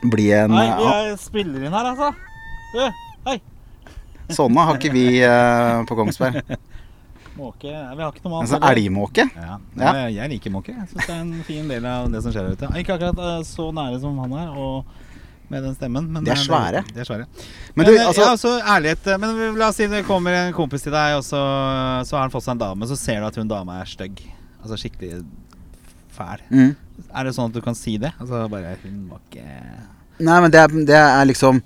[0.07, 2.11] bli en Nei, jeg spiller inn her, altså.
[2.75, 2.83] Du.
[4.33, 6.43] Sånne har ikke vi uh, på Kongsberg.
[7.37, 7.69] Måke.
[7.69, 8.51] Vi har ikke noe annet.
[8.55, 9.27] sånn elgmåke.
[9.37, 9.91] Ja, Ja.
[10.09, 10.73] Jeg, liker måke.
[10.73, 12.71] Jeg syns det er en fin del av det som skjer der ute.
[12.81, 14.87] Ikke akkurat eh, så nære som han er, og
[15.53, 16.09] med den stemmen.
[16.15, 16.81] Men De er eh, svære.
[16.95, 17.27] De er svære.
[17.75, 20.33] Men Men, du, eh, altså ja, så ærlighet eh, Men la oss si det kommer
[20.33, 21.43] en kompis til deg, og så,
[22.09, 24.25] så har han fått seg en dame, så ser du at hun dama er stygg.
[24.63, 25.21] Altså skikkelig
[26.17, 26.41] fæl.
[26.49, 26.73] mm.
[27.13, 28.15] Er det sånn at du kan si det?
[28.17, 29.45] Altså bare Hun var ikke
[30.25, 31.59] Nei, men det er, det er liksom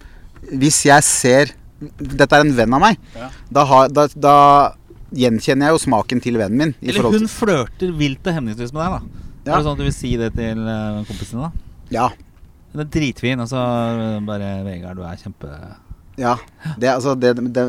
[0.59, 3.01] Hvis jeg ser Dette er en venn av meg.
[3.17, 3.31] Ja.
[3.49, 4.37] Da, har, da, da
[5.17, 6.75] gjenkjenner jeg jo smaken til vennen min.
[6.81, 9.27] I Eller hun flørter vilt og hemningsløst med deg, da.
[9.41, 9.53] Ja.
[9.53, 11.71] Er det sånn at du vil si det til uh, kompisen din, da?
[11.91, 12.11] Ja.
[12.71, 15.49] Hun er dritfin, og så eh, bare Vegard, du er kjempe
[16.21, 16.37] ja.
[16.79, 17.65] Det, altså, det, det,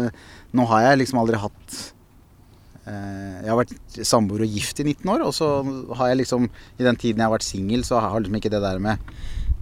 [0.54, 1.78] nå har jeg liksom aldri hatt
[2.86, 3.74] eh, Jeg har vært
[4.06, 5.50] samboer og gift i 19 år, og så
[5.98, 8.62] har jeg liksom I den tiden jeg har vært singel, så har liksom ikke det
[8.62, 9.02] der med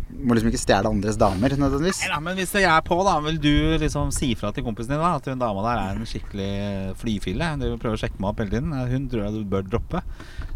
[0.10, 2.02] Må liksom ikke stjele andres damer, nødvendigvis.
[2.10, 5.04] Da, men hvis jeg er på, da, vil du liksom si fra til kompisen din
[5.04, 6.54] da at hun dama der er en skikkelig
[7.00, 7.50] flyfille?
[7.62, 8.74] Du prøver å sjekke meg opp hele tiden.
[8.74, 10.02] Hun tror jeg du bør droppe.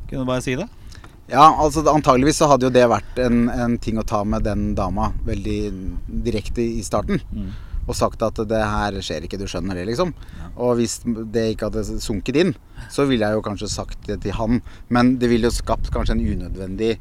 [0.09, 0.69] Kunne du bare si det?
[1.31, 4.73] Ja, altså antageligvis så hadde jo det vært en, en ting å ta med den
[4.75, 5.59] dama veldig
[6.25, 7.21] direkte i starten.
[7.83, 10.13] Og sagt at det her skjer ikke, du skjønner det, liksom.
[10.55, 12.53] Og hvis det ikke hadde sunket inn,
[12.91, 14.61] så ville jeg jo kanskje sagt det til han.
[14.87, 16.93] Men det ville jo skapt kanskje en unødvendig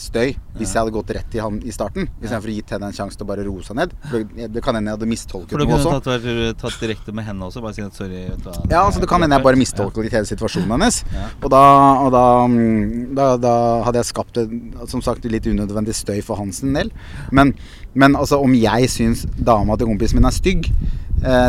[0.00, 2.08] støy hvis jeg hadde gått rett til han i starten.
[2.20, 3.94] Istedenfor å gitt henne en sjanse til å bare roe seg ned.
[4.12, 6.14] Det, det kan hende jeg hadde mistolket For du noe kunne også.
[6.16, 7.62] tatt, tatt direkte med henne også?
[7.64, 8.22] Bare si at sorry.
[8.70, 11.02] Ja, altså det kan hende jeg bare mistolket litt hele situasjonen hennes.
[11.12, 11.26] Ja.
[11.42, 11.62] Og, da,
[12.04, 13.54] og da, mm, da, da
[13.86, 14.54] hadde jeg skapt et,
[14.92, 16.92] som sagt, litt unødvendig støy for Hansen del.
[17.36, 17.54] Men,
[17.94, 21.05] men altså, om jeg syns dama til kompisen min er stygg, eh,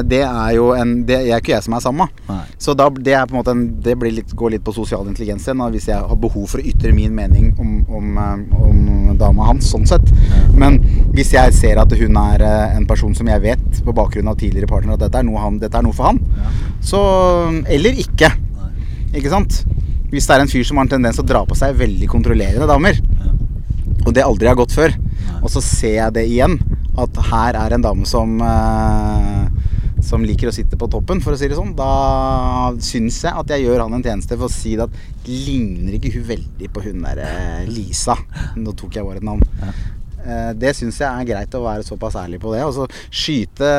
[0.08, 2.48] det er jo en Det er ikke jeg som er sammen med.
[2.58, 5.06] Så da, det er på en måte en, Det blir litt, går litt på sosial
[5.10, 5.62] intelligens igjen.
[5.74, 9.70] Hvis jeg har behov for å ytre min mening om, om, eh, om dama hans,
[9.72, 10.12] sånn sett.
[10.58, 10.80] Men
[11.16, 14.38] hvis jeg ser at hun er eh, en person som jeg vet på bakgrunn av
[14.40, 16.22] tidligere partner at dette er noe, han, dette er noe for han,
[16.84, 17.02] så
[17.68, 18.30] Eller ikke.
[19.16, 19.62] Ikke sant?
[20.12, 22.08] Hvis det er en fyr som har en tendens til å dra på seg veldig
[22.12, 23.00] kontrollerende damer,
[24.06, 24.94] og det aldri har gått før,
[25.42, 26.56] og så ser jeg det igjen,
[26.98, 29.57] at her er en dame som eh,
[30.08, 33.52] som liker å sitte på toppen, for å si det sånn, da syns jeg at
[33.52, 34.94] jeg gjør han en tjeneste for å si at
[35.28, 38.16] ligner ikke hun veldig på hun der eh, Lisa.
[38.56, 39.44] Nå tok jeg bare et navn.
[39.62, 39.74] Ja.
[40.60, 42.64] Det syns jeg er greit å være såpass ærlig på det.
[42.68, 43.70] Og så skyte,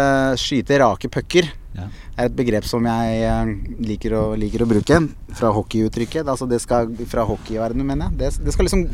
[0.40, 1.84] skyte rake pucker Ja.
[2.16, 3.50] er et begrep som jeg eh,
[3.84, 5.00] liker å, liker å bruke.
[5.36, 6.24] Fra hockeyuttrykket.
[6.24, 8.20] Altså det skal, fra hockeyverdenen, mener jeg.
[8.22, 8.86] Det, det skal liksom,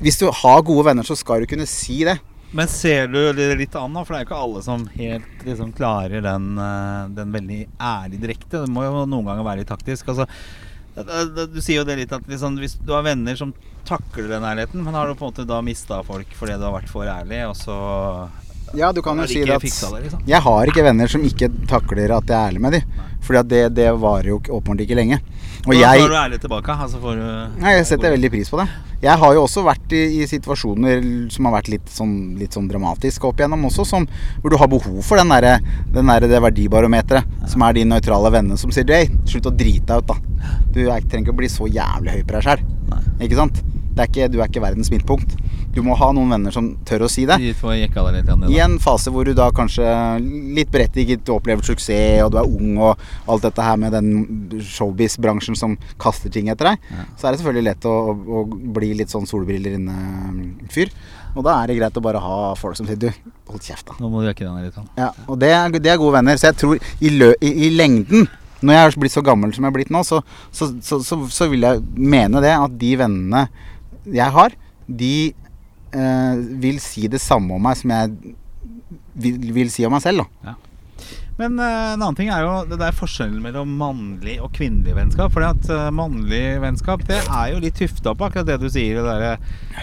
[0.00, 2.16] hvis du har gode venner, så skal du kunne si det.
[2.54, 4.04] Men ser du det litt an, da?
[4.04, 8.20] For det er jo ikke alle som helt liksom klarer den, eh, den veldig ærlig
[8.22, 8.62] direkte.
[8.62, 10.12] Det må jo noen ganger være litt taktisk.
[10.12, 10.28] Altså,
[10.94, 13.50] du sier jo det litt at liksom, hvis du har venner som
[13.84, 16.76] takler den ærligheten, men har du på en måte da mista folk fordi du har
[16.76, 17.78] vært for ærlig, og så
[18.74, 19.72] Ja, du kan jo si at det,
[20.06, 20.22] liksom?
[20.26, 22.94] Jeg har ikke venner som ikke takler at jeg er ærlig med dem.
[23.24, 25.20] Fordi at det, det varer jo åpenbart ikke lenge.
[25.64, 26.74] Og da jeg du ærlig tilbake?
[26.84, 28.66] Altså for, du Nei, jeg setter veldig pris på det.
[29.04, 32.68] Jeg har jo også vært i, i situasjoner som har vært litt sånn, litt sånn
[32.70, 34.06] dramatiske opp igjennom også, som,
[34.40, 35.60] hvor du har behov for den der,
[35.92, 39.88] den der, det verdibarometeret, som er de nøytrale vennene som sier Hei, slutt å drite
[39.90, 40.52] deg ut, da.
[40.72, 42.64] Du er, trenger ikke å bli så jævlig høy på deg sjøl.
[43.24, 43.60] Ikke sant?
[43.94, 45.36] Det er ikke, du er ikke verdens midtpunkt.
[45.74, 47.38] Du må ha noen venner som tør å si det.
[47.42, 47.58] Litt
[48.54, 49.84] I en fase hvor du da kanskje
[50.54, 55.58] litt berettiget opplever suksess, og du er ung, og alt dette her med den showbiz-bransjen
[55.58, 58.44] som kaster ting etter deg, så er det selvfølgelig lett å, å, å
[58.78, 60.94] bli litt sånn solbriller inne-fyr.
[61.34, 63.08] Og da er det greit å bare ha folk som sier du,
[63.50, 63.98] hold kjeft, da.
[63.98, 64.78] Nå må du øke deg litt.
[65.00, 66.38] Ja, og det er, det er gode venner.
[66.38, 68.28] Så jeg tror i, lø, i, i lengden
[68.64, 70.22] når jeg er blitt så gammel som jeg er blitt nå, så,
[70.54, 73.42] så, så, så, så vil jeg mene det at de vennene
[74.14, 74.54] jeg har,
[74.86, 75.16] de
[75.94, 78.34] eh, vil si det samme om meg som jeg
[79.14, 80.26] vil, vil si om meg selv.
[80.42, 80.56] Da.
[81.36, 85.32] Men eh, en annen ting er jo det der forskjellen mellom mannlig og kvinnelig vennskap.
[85.34, 89.00] Fordi at eh, mannlig vennskap det er jo litt tufta på akkurat det du sier.
[89.00, 89.40] Det der,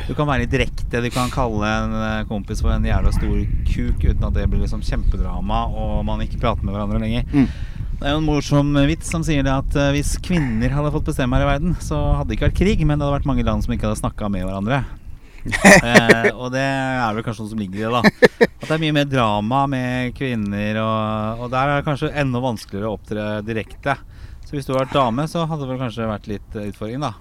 [0.07, 1.03] du kan være litt direkte.
[1.03, 3.43] Du kan kalle en eh, kompis for en jævla stor
[3.73, 7.27] kuk uten at det blir liksom kjempedrama og man ikke prater med hverandre lenger.
[7.33, 7.51] Mm.
[8.01, 11.11] Det er jo en morsom vits som sier det at eh, hvis kvinner hadde fått
[11.11, 13.45] bestemme her i verden, så hadde det ikke vært krig, men det hadde vært mange
[13.45, 14.85] land som ikke hadde snakka med hverandre.
[15.45, 18.47] Eh, og det er vel kanskje noe som ligger i det, da.
[18.61, 22.41] At det er mye mer drama med kvinner, og, og der er det kanskje enda
[22.43, 23.97] vanskeligere å opptre direkte.
[24.45, 27.01] Så hvis du hadde vært dame, så hadde det vel kanskje vært litt eh, utfordring,
[27.05, 27.13] da.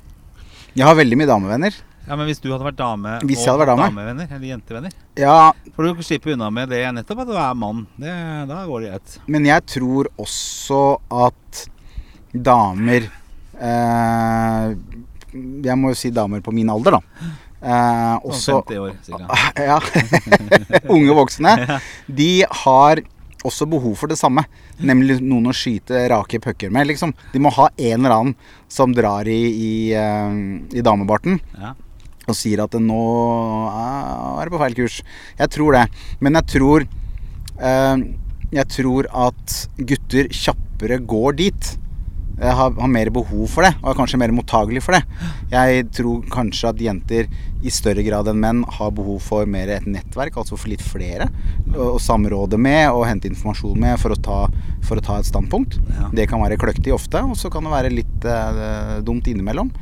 [0.77, 1.79] Jeg har veldig mye damevenner.
[2.07, 3.85] Ja, Men hvis du hadde vært dame og vært dame?
[3.91, 7.85] damevenner, eller jentevenner, Ja, får du slippe unna med det nettopp at du er mann.
[8.01, 8.15] Det,
[8.51, 9.19] da går det greit.
[9.31, 10.81] men jeg tror også
[11.13, 11.61] at
[12.33, 13.07] damer
[13.61, 14.73] eh,
[15.69, 17.29] Jeg må jo si damer på min alder, da.
[17.61, 19.41] Eh, Sånn også 50 år, cirka.
[19.71, 19.79] Ja.
[20.95, 21.53] Unge voksne.
[22.21, 22.31] De
[22.65, 23.03] har
[23.45, 24.45] også behov for det samme.
[24.85, 27.13] Nemlig noen å skyte rake pucker med, liksom.
[27.33, 28.35] De må ha en eller annen
[28.69, 30.41] som drar i, i, eh,
[30.77, 31.75] i damebarten Ja.
[32.29, 33.01] og sier at nå
[33.73, 34.99] er det på feil kurs.
[35.41, 35.87] Jeg tror det.
[36.21, 36.85] Men jeg tror
[37.61, 37.97] eh,
[38.51, 41.69] Jeg tror at gutter kjappere går dit.
[42.41, 45.03] Jeg har, har mer behov for det, og er kanskje mer mottagelig for det.
[45.53, 47.29] Jeg tror kanskje at jenter
[47.61, 51.29] i større grad enn menn har behov for mer et nettverk, altså for litt flere
[51.77, 54.39] å samråde med og hente informasjon med for å ta,
[54.87, 55.77] for å ta et standpunkt.
[55.99, 56.09] Ja.
[56.17, 59.73] Det kan være kløktig ofte, og så kan det være litt eh, dumt innimellom.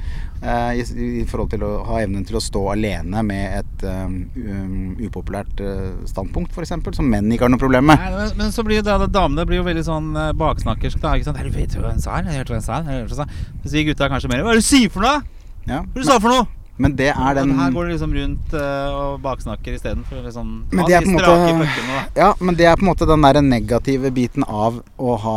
[0.42, 0.84] Eh, i,
[1.22, 5.62] I forhold til å ha evnen til å stå alene med et um, um, upopulært
[5.64, 8.00] eh, standpunkt, f.eks., som menn ikke har noe problem med.
[8.02, 11.00] Nei, men, men så blir jo det damene blir jo veldig sånn eh, baksnakkersk.
[11.04, 11.40] da, ikke sant?
[11.40, 12.20] «Her, Vet du hva hun sa?
[12.22, 13.26] Jeg hørte hva hun sa.
[13.62, 15.24] Mens vi gutta er kanskje mer Hva er det du sier for noe?!
[15.68, 15.82] Ja.
[15.82, 16.57] Hva er det du sa for noe?!
[16.78, 20.84] Men det er den her går det liksom rundt uh, og baksnakker istedenfor liksom Men
[20.86, 24.10] det er på en måte- Ja, men det er på en måte den der negative
[24.14, 25.36] biten av å, ha,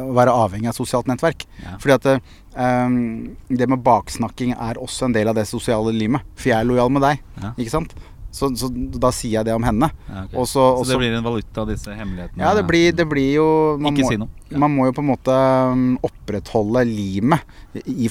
[0.00, 1.44] å være avhengig av sosialt nettverk.
[1.62, 1.76] Ja.
[1.82, 2.08] Fordi at
[2.56, 6.24] ehm, det med baksnakking er også en del av det sosiale limet.
[6.36, 7.52] For jeg er lojal med deg, Ja.
[7.58, 7.94] ikke sant?
[8.30, 9.88] Så, så da sier jeg det om henne.
[10.06, 10.36] Ja, okay.
[10.36, 12.42] også, så, Så det blir en valuta av disse hemmelighetene?
[12.44, 13.48] Ja, det blir, det blir jo
[13.80, 14.42] man Ikke må, si noe.
[14.52, 14.60] Ja.
[14.64, 15.36] Man må jo på en måte
[15.72, 17.56] um, opprettholde limet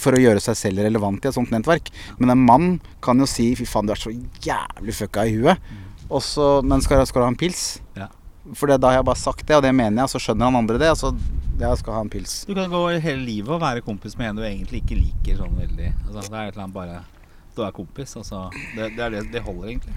[0.01, 1.91] for å gjøre seg selv relevant i et sånt nettverk.
[2.17, 2.69] Men en mann
[3.05, 5.73] kan jo si 'fy faen, du er så jævlig fucka i huet'.
[6.07, 7.65] Og så, men skal, skal du ha en pils?
[7.97, 8.07] Ja.
[8.55, 10.61] For da har jeg bare sagt det, og det mener jeg, og så skjønner han
[10.61, 10.93] andre det.
[10.95, 11.11] Og så
[11.57, 12.39] jeg skal ha en pils.
[12.47, 15.55] Du kan gå hele livet og være kompis med en du egentlig ikke liker sånn
[15.57, 15.93] veldig.
[16.05, 16.99] Altså, det er et eller annet bare
[17.57, 18.47] Du er kompis, altså.
[18.53, 19.95] Det, det, er det, det holder egentlig.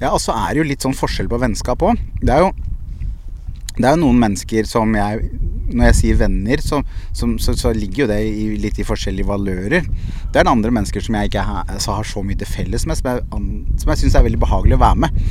[0.00, 2.00] Ja, og så er det jo litt sånn forskjell på vennskap òg.
[2.22, 2.52] Det er jo
[3.72, 5.28] det er jo noen mennesker som jeg
[5.72, 6.82] Når jeg sier venner, så,
[7.16, 9.86] som, så, så ligger jo det i, litt i forskjellige valører.
[9.86, 12.84] Det er det andre mennesker som jeg ikke har, så har så mye til felles
[12.88, 13.22] med, som jeg,
[13.80, 15.22] som jeg syns er veldig behagelig å være med.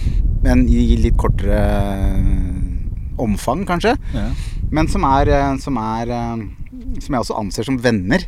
[0.42, 1.60] Men i litt kortere
[3.22, 3.94] omfang, kanskje.
[4.16, 4.26] Ja.
[4.74, 6.48] Men som er, eh, som er eh,
[7.02, 8.26] Som jeg også anser som venner.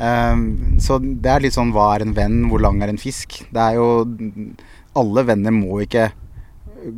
[0.00, 0.36] Eh,
[0.80, 3.42] Så det er litt sånn hva er en venn, hvor lang er en fisk?
[3.52, 4.04] Det er jo
[4.96, 6.10] Alle venner må ikke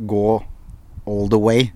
[0.07, 0.27] gå
[1.05, 1.71] all the way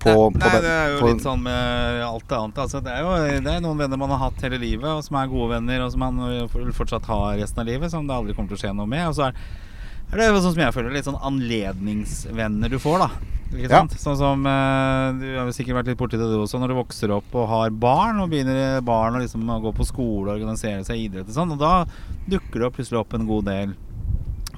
[0.00, 2.58] på, nei, på nei, det er jo på- litt sånn med alt det annet.
[2.58, 5.16] Altså, det er jo det er noen venner man har hatt hele livet, og som
[5.20, 8.48] er gode venner, og som man fortsatt ha resten av livet, som det aldri kommer
[8.48, 9.06] til å skje noe med.
[9.08, 9.69] Og så er, er
[10.18, 13.10] det er sånn som jeg føler, litt sånn anledningsvenner du får, da.
[13.50, 13.80] Ikke Ja.
[13.98, 17.10] Sånn som eh, Du har sikkert vært litt borti det du også, når du vokser
[17.14, 21.00] opp og har barn, og begynner barn å liksom gå på skole og organisere seg
[21.00, 21.84] i idrett og sånn, og da
[22.30, 23.74] dukker det plutselig opp en god del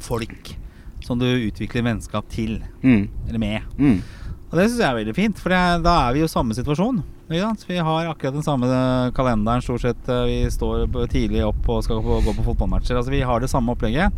[0.03, 0.55] folk
[1.03, 3.62] som du utvikler vennskap til, mm, eller med.
[3.79, 4.03] mm.
[4.53, 6.53] Og det syns jeg er veldig fint, for det, da er vi jo i samme
[6.53, 6.99] situasjon.
[7.68, 8.66] Vi har akkurat den samme
[9.16, 10.09] kalenderen, stort sett.
[10.09, 12.97] eh, Vi står tidlig opp og skal gå på fotballmatcher.
[12.99, 14.12] Altså Vi har det samme opplegget.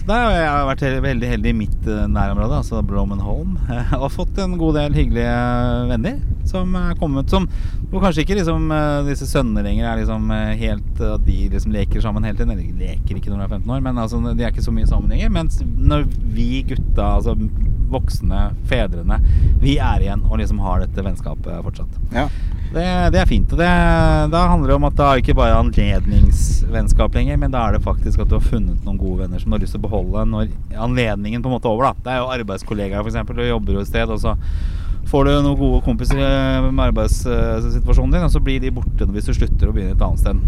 [0.00, 3.56] Så der har jeg vært veldig heldig i mitt eh, nærområde, altså Bromenholm.
[4.02, 6.20] Og fått en god del hyggelige venner
[6.50, 7.44] som er kommet som
[7.90, 11.74] Hvor kanskje ikke liksom eh, disse sønnene lenger er liksom eh, helt At de liksom
[11.76, 12.54] leker sammen hele tiden.
[12.56, 14.88] Eller leker ikke når de er 15 år, men altså de er ikke så mye
[14.88, 15.30] sammen lenger.
[15.36, 17.36] Mens når vi gutta, altså
[17.90, 19.16] voksne fedrene,
[19.60, 21.96] vi er igjen og liksom har dette vennskapet fortsatt.
[22.14, 22.28] Ja.
[22.70, 23.50] Det, det er fint.
[23.50, 23.68] og det,
[24.30, 27.82] Da handler det om at det er ikke bare anledningsvennskap lenger, men da er det
[27.86, 30.26] faktisk at du har funnet noen gode venner som du har lyst til å beholde
[30.30, 31.90] når anledningen på en måte er over.
[31.90, 33.34] da Det er jo arbeidskollegaer, f.eks.
[33.34, 34.36] Du jobber jo et sted, og så
[35.10, 39.30] får du noen gode kompiser eh, med arbeidssituasjonen din, og så blir de borte hvis
[39.30, 40.38] du slutter å begynne et annet sted.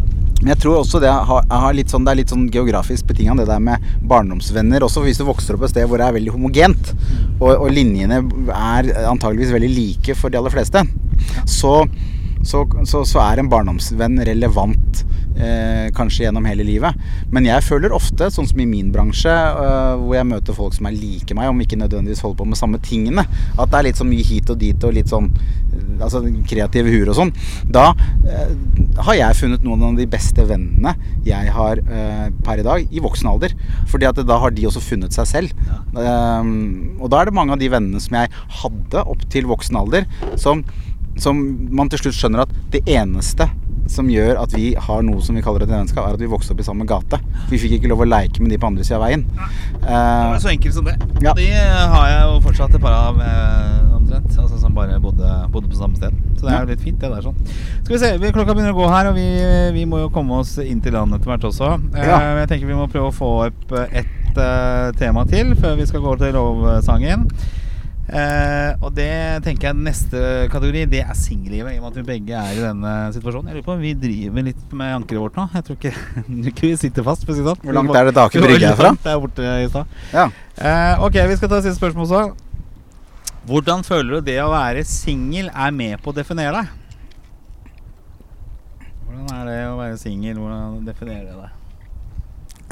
[0.43, 3.47] Men jeg tror også det har, har sånn, det er litt sånn geografisk betinga, det
[3.51, 4.83] der med barndomsvenner.
[4.83, 6.95] Også hvis du vokser opp et sted hvor det er veldig homogent,
[7.41, 8.23] og, og linjene
[8.55, 10.83] er antageligvis veldig like for de aller fleste,
[11.49, 11.75] så,
[12.43, 15.05] så, så, så er en barndomsvenn relevant
[15.37, 16.99] eh, kanskje gjennom hele livet.
[17.33, 20.89] Men jeg føler ofte, sånn som i min bransje, eh, hvor jeg møter folk som
[20.89, 24.01] er like meg, om ikke nødvendigvis holder på med samme tingene, at det er litt
[24.01, 27.33] så mye hit og dit og litt sånn eh, altså kreative huer og sånn.
[27.73, 27.91] Da
[28.29, 28.55] eh,
[29.07, 30.95] har jeg funnet noen av de beste vennene
[31.27, 33.57] jeg har eh, per i dag, i voksen alder.
[33.91, 35.67] Fordi at da har de også funnet seg selv.
[35.93, 38.31] Um, og da er det mange av de vennene som jeg
[38.63, 40.07] hadde opp til voksen alder,
[40.41, 40.63] som,
[41.21, 41.39] som
[41.71, 43.49] man til slutt skjønner at det eneste
[43.93, 46.55] som gjør at vi har noe som vi kaller et vennskap, er at vi vokste
[46.55, 47.19] opp i samme gate.
[47.51, 49.25] Vi fikk ikke lov å leke med de på andre sida av veien.
[49.27, 50.95] Det Eh, var så enkelt som det.
[51.21, 51.33] Ja.
[51.35, 54.31] De har jeg jo fortsatt et par av eh, omtrent.
[54.39, 56.15] Altså som bare bodde, bodde på samme sted.
[56.39, 57.37] Så det er jo litt fint, det der sånn.
[57.83, 59.27] Skal vi se, klokka begynner å gå her, og vi,
[59.75, 61.73] vi må jo komme oss inn til landet etter hvert også.
[61.99, 62.21] Eh, Ja.
[62.39, 66.01] Jeg tenker vi må prøve å få opp ett eh, tema til før vi skal
[66.07, 67.27] gå til lovsangen.
[68.13, 70.19] Eh, og det tenker jeg neste
[70.53, 73.49] kategori Det er singellivet, i og med at vi begge er i denne situasjonen.
[73.49, 75.47] Jeg lurer på om vi driver litt med ankeret vårt nå.
[75.57, 75.93] Jeg tror ikke,
[76.53, 77.25] ikke vi sitter fast.
[77.25, 77.63] Sånn.
[77.65, 78.93] Hvor langt er det til Aker Brygge herfra?
[79.09, 79.97] Er borte i stad.
[80.13, 80.27] ja.
[80.61, 82.51] Eh, ok, vi skal ta siste spørsmål også.
[83.49, 86.79] Hvordan føler du det å være singel er med på å definere deg?
[89.09, 90.37] Hvordan er det å være singel?
[90.37, 91.59] Hvordan definerer det deg?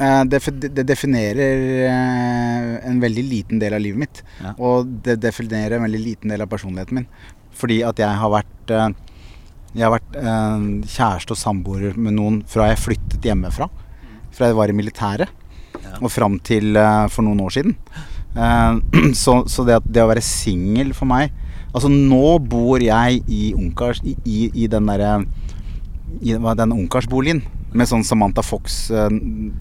[0.01, 4.21] Eh, det, definerer eh, en veldig liten del av livet mitt.
[4.41, 4.53] Ja.
[4.57, 7.09] Og det definerer en veldig liten del av personligheten min.
[7.57, 8.89] Fordi at jeg har vært eh,
[9.71, 10.15] Jeg har vært
[10.91, 13.69] kjæreste og samboer med noen fra jeg flyttet hjemmefra.
[14.35, 15.29] Fra jeg var i militæret
[15.81, 15.93] Ja.
[16.01, 16.75] og fram til
[17.09, 17.77] for noen år siden.
[19.21, 21.31] Så så det, det å være singel for meg
[21.75, 25.25] Altså nå bor jeg i ungkars I, i, i den derre
[26.19, 29.07] den ungkarsboligen med sånn Samantha Fox eh,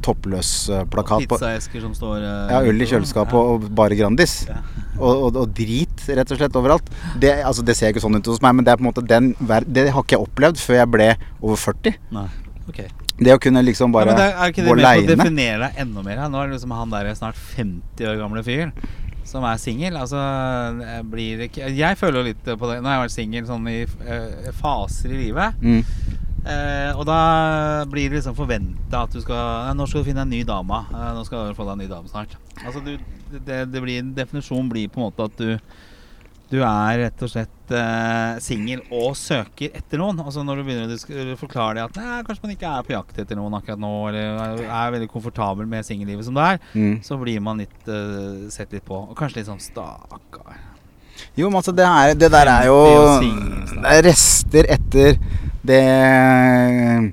[0.03, 1.39] toppløs-plakat på.
[1.39, 4.41] Pizzaesker som står eh, Ja, øl i kjøleskapet og bare Grandis.
[4.49, 4.59] Ja.
[4.99, 6.91] Og, og, og drit, rett og slett, overalt.
[7.23, 9.07] Det, altså, det ser ikke sånn ut hos meg, men det er på en måte
[9.07, 12.01] den Det har ikke jeg opplevd før jeg ble over 40.
[12.17, 12.27] Nei.
[12.71, 12.83] Ok.
[13.21, 16.23] Det å kunne liksom bare det er, gå å definere deg enda mer?
[16.33, 18.73] Nå er det liksom han der snart 50 år gamle fyren
[19.31, 19.99] som er singel.
[20.01, 20.19] Altså,
[20.81, 22.81] jeg blir ikke Jeg føler litt på det.
[22.81, 25.61] Nå har jeg vært singel sånn i eh, faser i livet.
[25.63, 26.19] Mm.
[26.41, 30.31] Eh, og da blir det liksom forventa at du skal Nå skal du finne en
[30.33, 30.79] ny dame.
[30.89, 32.37] Eh, nå skal du få deg en ny dame snart.
[32.65, 32.95] Altså du,
[33.35, 35.59] det, det blir, Definisjonen blir på en måte at du
[36.51, 40.19] Du er rett og slett eh, singel og søker etter noen.
[40.25, 43.21] Altså Når du begynner å forklare det at nei, kanskje man ikke er på jakt
[43.23, 46.97] etter noen akkurat nå, eller er, veldig komfortabel med singellivet som det er, Mm.
[47.07, 48.99] så blir man litt eh, sett litt på.
[49.13, 50.59] Og kanskje litt sånn stakkar.
[51.37, 54.71] Jo, men altså, det, er, det der er jo 50 og singel, Det er rester
[54.75, 55.21] etter
[55.67, 57.13] det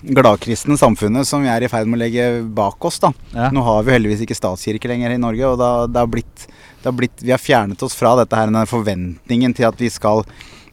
[0.00, 3.00] gladkristne samfunnet som vi er i ferd med å legge bak oss.
[3.02, 3.12] da.
[3.34, 3.50] Ja.
[3.52, 6.46] Nå har vi heldigvis ikke statskirke lenger i Norge, og da, det har blitt,
[6.80, 9.92] det har blitt, vi har fjernet oss fra dette her, den forventningen til at vi
[9.92, 10.24] skal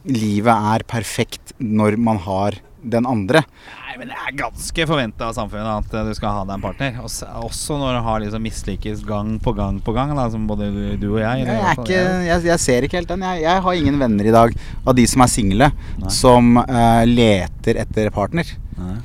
[0.08, 3.42] Livet er perfekt når man har den andre.
[3.86, 6.64] Nei, men det er ganske forventa av samfunnet at eh, du skal ha deg en
[6.64, 7.00] partner.
[7.04, 10.70] Også, også når du har liksom mislykkes gang på gang på gang, da, som både
[11.00, 11.44] du, og jeg.
[11.44, 12.46] Jeg, er ikke, jeg.
[12.50, 13.26] jeg, ser ikke helt den.
[13.26, 15.70] Jeg, jeg har ingen venner i dag av de som er single,
[16.12, 18.56] som uh, leter etter partner.
[18.78, 18.98] Nei.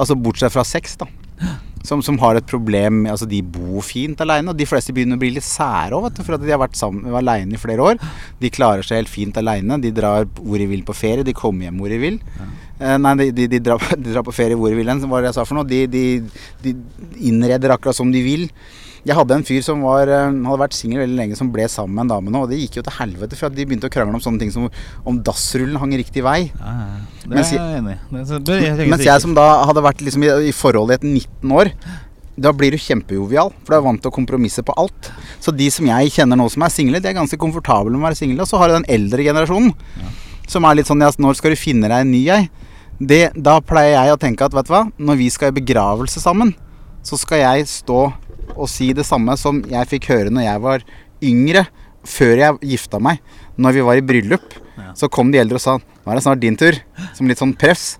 [0.00, 1.08] Altså bortsett fra sex, da.
[1.86, 5.22] Som, som har et problem Altså, de bor fint aleine, og de fleste begynner å
[5.22, 6.24] bli litt sære òg, vet du.
[6.26, 8.00] For at de har vært sammen aleine i flere år.
[8.40, 9.80] De klarer seg helt fint aleine.
[9.80, 11.26] De drar hvor de vil på ferie.
[11.26, 12.18] De kommer hjem hvor de vil.
[12.20, 15.22] Eh, nei, de, de, de, drar, de drar på ferie hvor de vil, hen, var
[15.24, 15.68] det jeg sa for noe?
[15.68, 16.04] De, de,
[16.64, 16.74] de
[17.30, 18.46] innreder akkurat som de vil.
[19.00, 21.94] Jeg hadde en fyr som var, eh, hadde vært singel veldig lenge, som ble sammen
[21.96, 22.42] med en dame nå.
[22.44, 24.66] Og det gikk jo til helvete, for de begynte å krangle om sånne ting som
[25.08, 26.50] om dassrullen hang riktig vei.
[26.58, 27.00] Ja, ja, ja.
[27.24, 28.90] Det er jeg- jeg enig i.
[28.92, 31.72] Mens jeg som da hadde vært liksom i, i forhold i et 19 år
[32.40, 35.10] da blir du kjempejovial, for du er vant til å kompromisse på alt.
[35.40, 38.06] Så de som jeg kjenner nå som er single, de er ganske komfortable med å
[38.08, 38.40] være single.
[38.40, 39.74] Og så har du den eldre generasjonen
[40.48, 42.48] som er litt sånn ja, Når skal du finne deg en ny ei?
[43.00, 46.20] Det, da pleier jeg å tenke at vet du hva, når vi skal i begravelse
[46.20, 46.52] sammen,
[47.06, 48.00] så skal jeg stå
[48.56, 50.84] og si det samme som jeg fikk høre når jeg var
[51.24, 51.64] yngre,
[52.04, 53.20] før jeg gifta meg.
[53.60, 54.92] Når vi var i bryllup, Ja.
[54.96, 56.72] så kom de eldre og sa Nå er det snart din tur.
[57.14, 57.98] Som litt sånn press.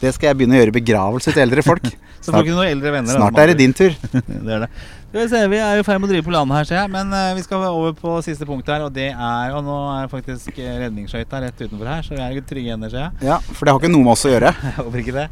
[0.00, 1.88] Det skal jeg begynne å gjøre i begravelse til eldre folk.
[2.20, 3.16] Så noen eldre venner.
[3.16, 3.94] Snart er det din tur.
[4.12, 4.68] det er det.
[5.08, 6.76] Skal vi se, vi er jo i ferd med å drive på landet her, ser
[6.82, 6.88] jeg.
[6.92, 10.10] Men uh, vi skal over på siste punkt her, og det er Og nå er
[10.12, 13.30] faktisk eh, redningsskøyta rett utenfor her, så vi er jo trygge hender, ser jeg.
[13.30, 14.50] Ja, For det har ikke noe med oss å gjøre.
[14.66, 15.22] Jeg håper ikke det.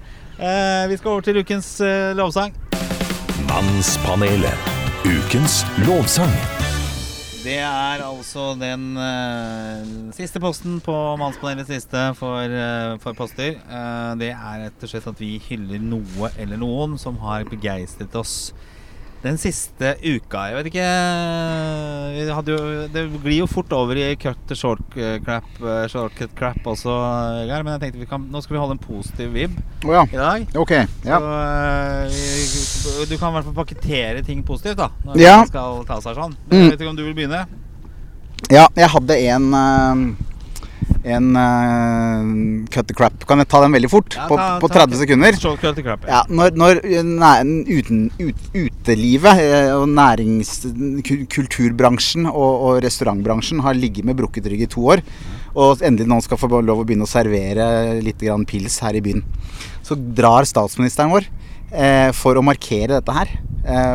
[0.41, 2.57] Uh, vi skal over til ukens uh, lovsang.
[3.51, 4.71] Mannspanelet.
[5.05, 6.33] Ukens lovsang.
[7.45, 8.97] Det er altså den
[10.17, 12.57] siste posten på Mannspanelets liste for,
[13.05, 13.61] for poster.
[13.61, 18.19] Eh, det er rett og slett at vi hyller noe eller noen som har begeistret
[18.19, 18.51] oss
[19.23, 20.43] den siste uka.
[20.51, 20.87] Jeg vet ikke
[22.47, 22.59] jo,
[22.93, 26.93] Det glir jo fort over i cut to short eh, crap, eh, shortcut crap også,
[27.49, 27.65] Geir.
[27.65, 30.05] Men jeg tenkte vi kan, nå skal vi holde en positiv vib oh, ja.
[30.13, 30.47] i dag.
[30.63, 30.75] Ok.
[31.07, 31.19] Ja.
[31.19, 34.91] Så, eh, vi- du kan i hvert fall pakkettere ting positivt, da.
[35.05, 35.37] Når Ja.
[35.49, 36.37] skal ta seg sånn.
[36.51, 36.59] Mm.
[36.63, 37.47] Jeg vet ikke om du vil begynne?
[38.53, 40.15] ja, jeg hadde en eh,
[41.07, 43.23] En uh, cut the crap.
[43.29, 44.17] Kan jeg ta den veldig fort?
[44.19, 45.37] Ja, på, ta- på ta- 30 sekunder?
[45.77, 46.07] the crap.
[46.11, 47.35] Ja, når, når nei,
[47.79, 50.51] uten, ut, utelivet eh, og nærings...
[51.31, 55.05] Kulturbransjen og, og restaurantbransjen har ligget med brukket rygg i to år,
[55.57, 57.69] og endelig noen skal få lov å begynne å servere
[58.05, 59.23] litt grann pils her i byen,
[59.87, 61.29] så drar statsministeren vår
[61.71, 63.31] eh, for å markere dette her
[63.63, 63.95] eh,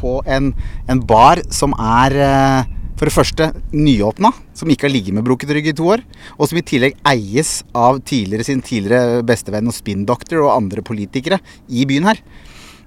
[0.00, 0.50] på en,
[0.88, 5.52] en bar som er eh, for det første nyåpna, som ikke har ligget med brukket
[5.52, 6.02] rygg i to år,
[6.38, 11.38] og som i tillegg eies av tidligere sin tidligere bestevenn og spin-doctor og andre politikere
[11.68, 12.22] i byen her.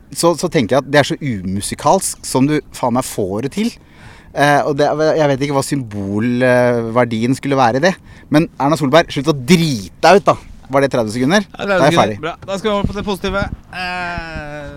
[0.10, 3.52] Så, så tenker jeg at det er så umusikalsk som du faen meg får det
[3.54, 3.70] til.
[4.34, 7.94] Eh, og det, jeg vet ikke hva symbolverdien skulle være i det.
[8.34, 10.36] Men Erna Solberg, slutt å drite deg ut, da.
[10.70, 11.46] Var det 30 sekunder?
[11.50, 12.18] Ja, Da er jeg ferdig.
[12.22, 12.36] Bra.
[12.46, 13.46] Da skal vi over på det positive.
[13.74, 14.74] Eh,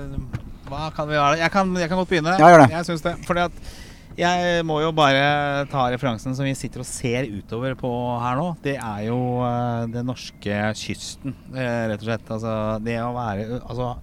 [0.72, 1.40] hva kan vi gjøre?
[1.42, 2.36] Jeg kan, jeg kan godt begynne.
[2.40, 2.70] Ja, gjør det.
[2.78, 3.12] Jeg syns det.
[3.28, 3.72] Fordi at
[4.18, 7.90] jeg må jo bare ta referansen som vi sitter og ser utover på
[8.22, 8.48] her nå.
[8.64, 12.34] Det er jo uh, den norske kysten, uh, rett og slett.
[12.36, 13.94] Altså det å være Altså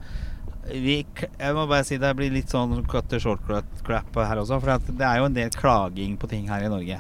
[0.69, 3.41] vi, jeg må bare si det blir litt sånn cut to short
[3.85, 4.59] crap her også.
[4.61, 6.99] For det er jo en del klaging på ting her i Norge.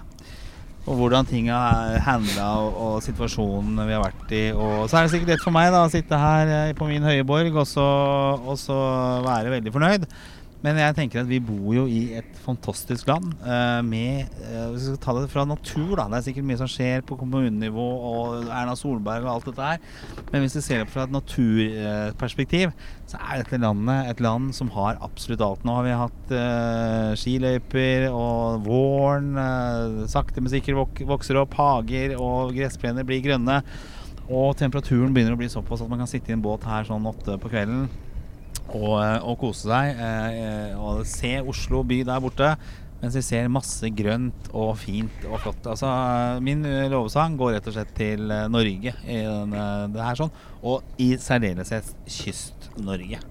[0.89, 4.43] Og hvordan ting har handla og, og situasjonen vi har vært i.
[4.55, 7.05] Og så er det sikkert lett for meg da å sitte her eh, på min
[7.05, 8.79] høye borg og og så
[9.25, 10.07] være veldig fornøyd.
[10.59, 14.81] Men jeg tenker at vi bor jo i et fantastisk land Uh, med eh, Vi
[14.83, 16.07] skal ta det fra natur, da.
[16.11, 19.83] Det er sikkert mye som skjer på kommunenivå og Erna Solberg og alt dette her.
[20.31, 22.73] Men hvis du ser det fra et naturperspektiv,
[23.09, 25.63] så er dette landet et land som har absolutt alt.
[25.67, 29.31] Nå har vi hatt uh, skiløyper og våren.
[30.11, 33.61] Sakte, men sikkert vok vokser opp hager, og gressplener blir grønne.
[34.29, 37.07] Og temperaturen begynner å bli såpass at man kan sitte i en båt her sånn
[37.09, 37.87] åtte på kvelden
[38.75, 39.97] og, eh, og kose seg.
[39.97, 42.53] Eh, og se Oslo by der borte.
[42.99, 45.63] Mens vi ser masse grønt og fint og flott.
[45.71, 45.87] Altså,
[46.43, 50.33] min lovsang går rett og slett til eh, Norge i denne, det her sånn.
[50.67, 53.21] Og i særdeleshet Kyst-Norge.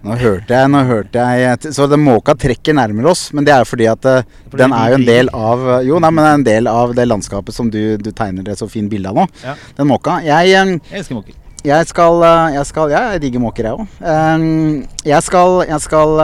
[0.00, 3.60] Nå hørte jeg, nå hørte jeg Så den måka trekker nærmere oss, men det er
[3.60, 4.06] jo fordi at
[4.46, 6.94] Fordi den er jo en del av Jo, nei, men det er en del av
[6.96, 9.28] det landskapet som du, du tegner det så fint bilde av nå.
[9.44, 9.58] Ja.
[9.76, 10.16] Den måka.
[10.24, 11.36] Jeg, Jeg elsker måker.
[11.64, 12.22] Jeg skal,
[12.54, 14.86] jeg skal Ja, jeg digger måker, jeg òg.
[15.04, 16.14] Jeg skal, jeg skal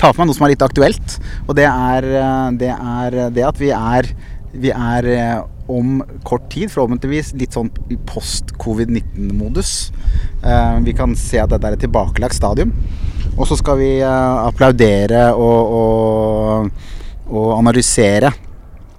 [0.00, 1.16] ta for meg noe som er litt aktuelt.
[1.46, 4.12] Og det er uh, det, er det at vi er
[4.52, 7.70] vi er eh, om kort tid, forhåpentligvis, litt sånn
[8.08, 9.74] post-covid-19-modus.
[10.42, 12.74] Eh, vi kan se at dette er et tilbakelagt stadium.
[13.36, 16.88] Og så skal vi eh, applaudere og, og,
[17.30, 18.32] og analysere.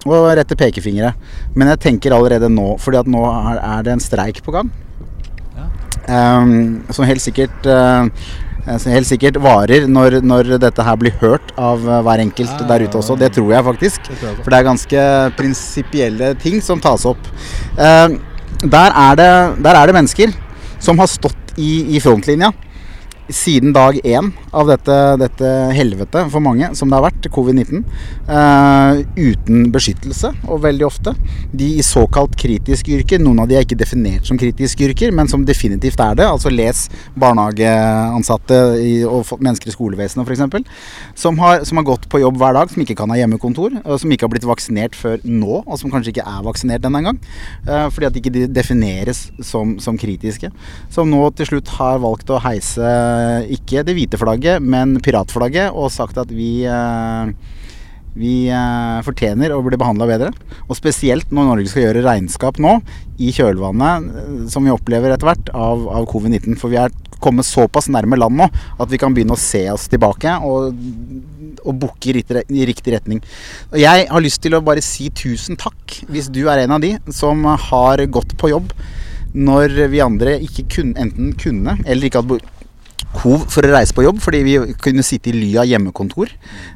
[0.08, 1.12] Og rette pekefingre.
[1.54, 4.70] Men jeg tenker allerede nå, fordi at nå er, det en streik på gang.
[5.56, 5.68] Ja.
[6.42, 8.08] Um, som helt sikkert uh,
[8.66, 12.86] helt sikkert varer når, når dette her blir hørt av uh, hver enkelt Ja, der
[12.86, 13.18] ute også.
[13.20, 14.08] Det tror jeg faktisk.
[14.08, 14.40] Det tror jeg.
[14.42, 15.06] For det er ganske
[15.38, 17.30] prinsipielle ting som tas opp.
[17.78, 18.18] Uh,
[18.62, 19.30] der, er det,
[19.62, 20.34] der er det mennesker
[20.82, 22.50] som har stått i, i frontlinja
[23.30, 27.82] siden dag én av dette, dette helvete for mange som det har vært, covid-19,
[28.28, 31.14] eh, uten beskyttelse, og veldig ofte.
[31.54, 35.30] De i såkalt kritiske yrker, noen av de er ikke definert som kritiske yrker, men
[35.30, 36.26] som definitivt er det.
[36.26, 40.66] Altså les barnehageansatte i, og mennesker i skolevesenet f.eks.
[41.14, 44.12] Som, som har gått på jobb hver dag, som ikke kan ha hjemmekontor, og som
[44.12, 47.20] ikke har blitt vaksinert før nå, og som kanskje ikke er vaksinert denne engang.
[47.68, 50.50] eh, fordi at ikke de defineres som, som kritiske.
[50.92, 52.82] Som nå til slutt har valgt å heise
[53.56, 57.32] ikke det hvite flagget, men piratflagget, og sagt at vi eh,
[58.12, 60.32] vi eh, fortjener å bli behandla bedre.
[60.68, 62.76] Og spesielt når Norge skal gjøre regnskap nå,
[63.22, 66.58] i kjølvannet eh, som vi opplever etter hvert av, av covid-19.
[66.60, 66.92] For vi er
[67.22, 68.48] kommet såpass nærme land nå
[68.82, 70.74] at vi kan begynne å se oss tilbake og,
[71.62, 72.24] og bukke i
[72.58, 73.22] i riktig retning.
[73.70, 76.82] Og jeg har lyst til å bare si tusen takk hvis du er en av
[76.82, 78.74] de som har gått på jobb
[79.32, 82.42] når vi andre ikke kun, enten kunne eller ikke hadde
[83.22, 86.32] behov for å reise på jobb fordi vi kunne sitte i ly av hjemmekontor.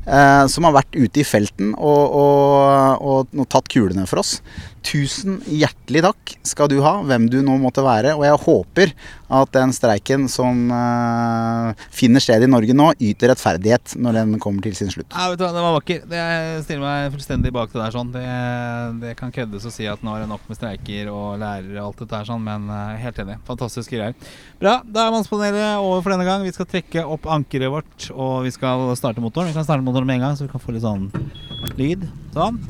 [0.06, 4.38] Eh, som har vært ute i felten og, og, og, og tatt kulene for oss.
[4.86, 8.14] Tusen hjertelig takk skal du ha, hvem du nå måtte være.
[8.14, 8.94] Og jeg håper
[9.26, 14.62] at den streiken som uh, finner sted i Norge nå, yter rettferdighet når den kommer
[14.62, 15.08] til sin slutt.
[15.10, 16.04] Ja, vet du Det var vakker.
[16.16, 17.94] Jeg stiller meg fullstendig bak det der.
[17.94, 18.24] sånn Det,
[19.02, 21.90] det kan køddes å si at nå er det nok med streiker og lærere og
[21.90, 23.38] alt dette her, sånn, men uh, helt enig.
[23.48, 24.16] Fantastiske greier.
[24.62, 24.78] Bra.
[24.86, 26.46] Da er Mannspanelet over for denne gang.
[26.46, 29.50] Vi skal trekke opp ankeret vårt, og vi skal starte motoren.
[29.50, 31.10] Vi kan starte motoren med en gang, så vi kan få litt sånn
[31.76, 32.06] lyd.
[32.36, 32.62] Sånn.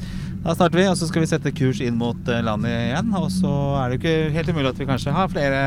[0.46, 3.08] Da starter vi, og så skal vi sette kurs inn mot eh, landet igjen.
[3.18, 5.62] Og så er det jo ikke helt umulig at vi kanskje har flere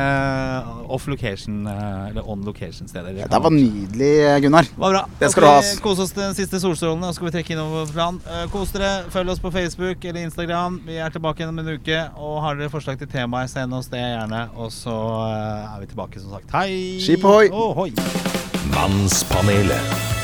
[0.88, 3.18] off location, eh, eller on location-steder.
[3.20, 4.12] Det var nydelig,
[4.46, 4.70] Gunnar.
[4.70, 5.02] det var bra.
[5.20, 5.58] Det skal du ha.
[5.84, 8.22] Kose oss den siste solstrålen, og så skal vi trekke innover plan.
[8.24, 8.92] Eh, Kos dere.
[9.12, 10.80] Følg oss på Facebook eller Instagram.
[10.86, 12.00] Vi er tilbake igjen om en uke.
[12.16, 14.46] Og har dere forslag til temaer, send oss det gjerne.
[14.56, 16.48] Og så eh, er vi tilbake, som sagt.
[16.56, 16.96] Hei!
[17.04, 17.52] Skip ohoi!
[17.52, 17.92] Ohoi!
[18.72, 20.19] Mannspanelet.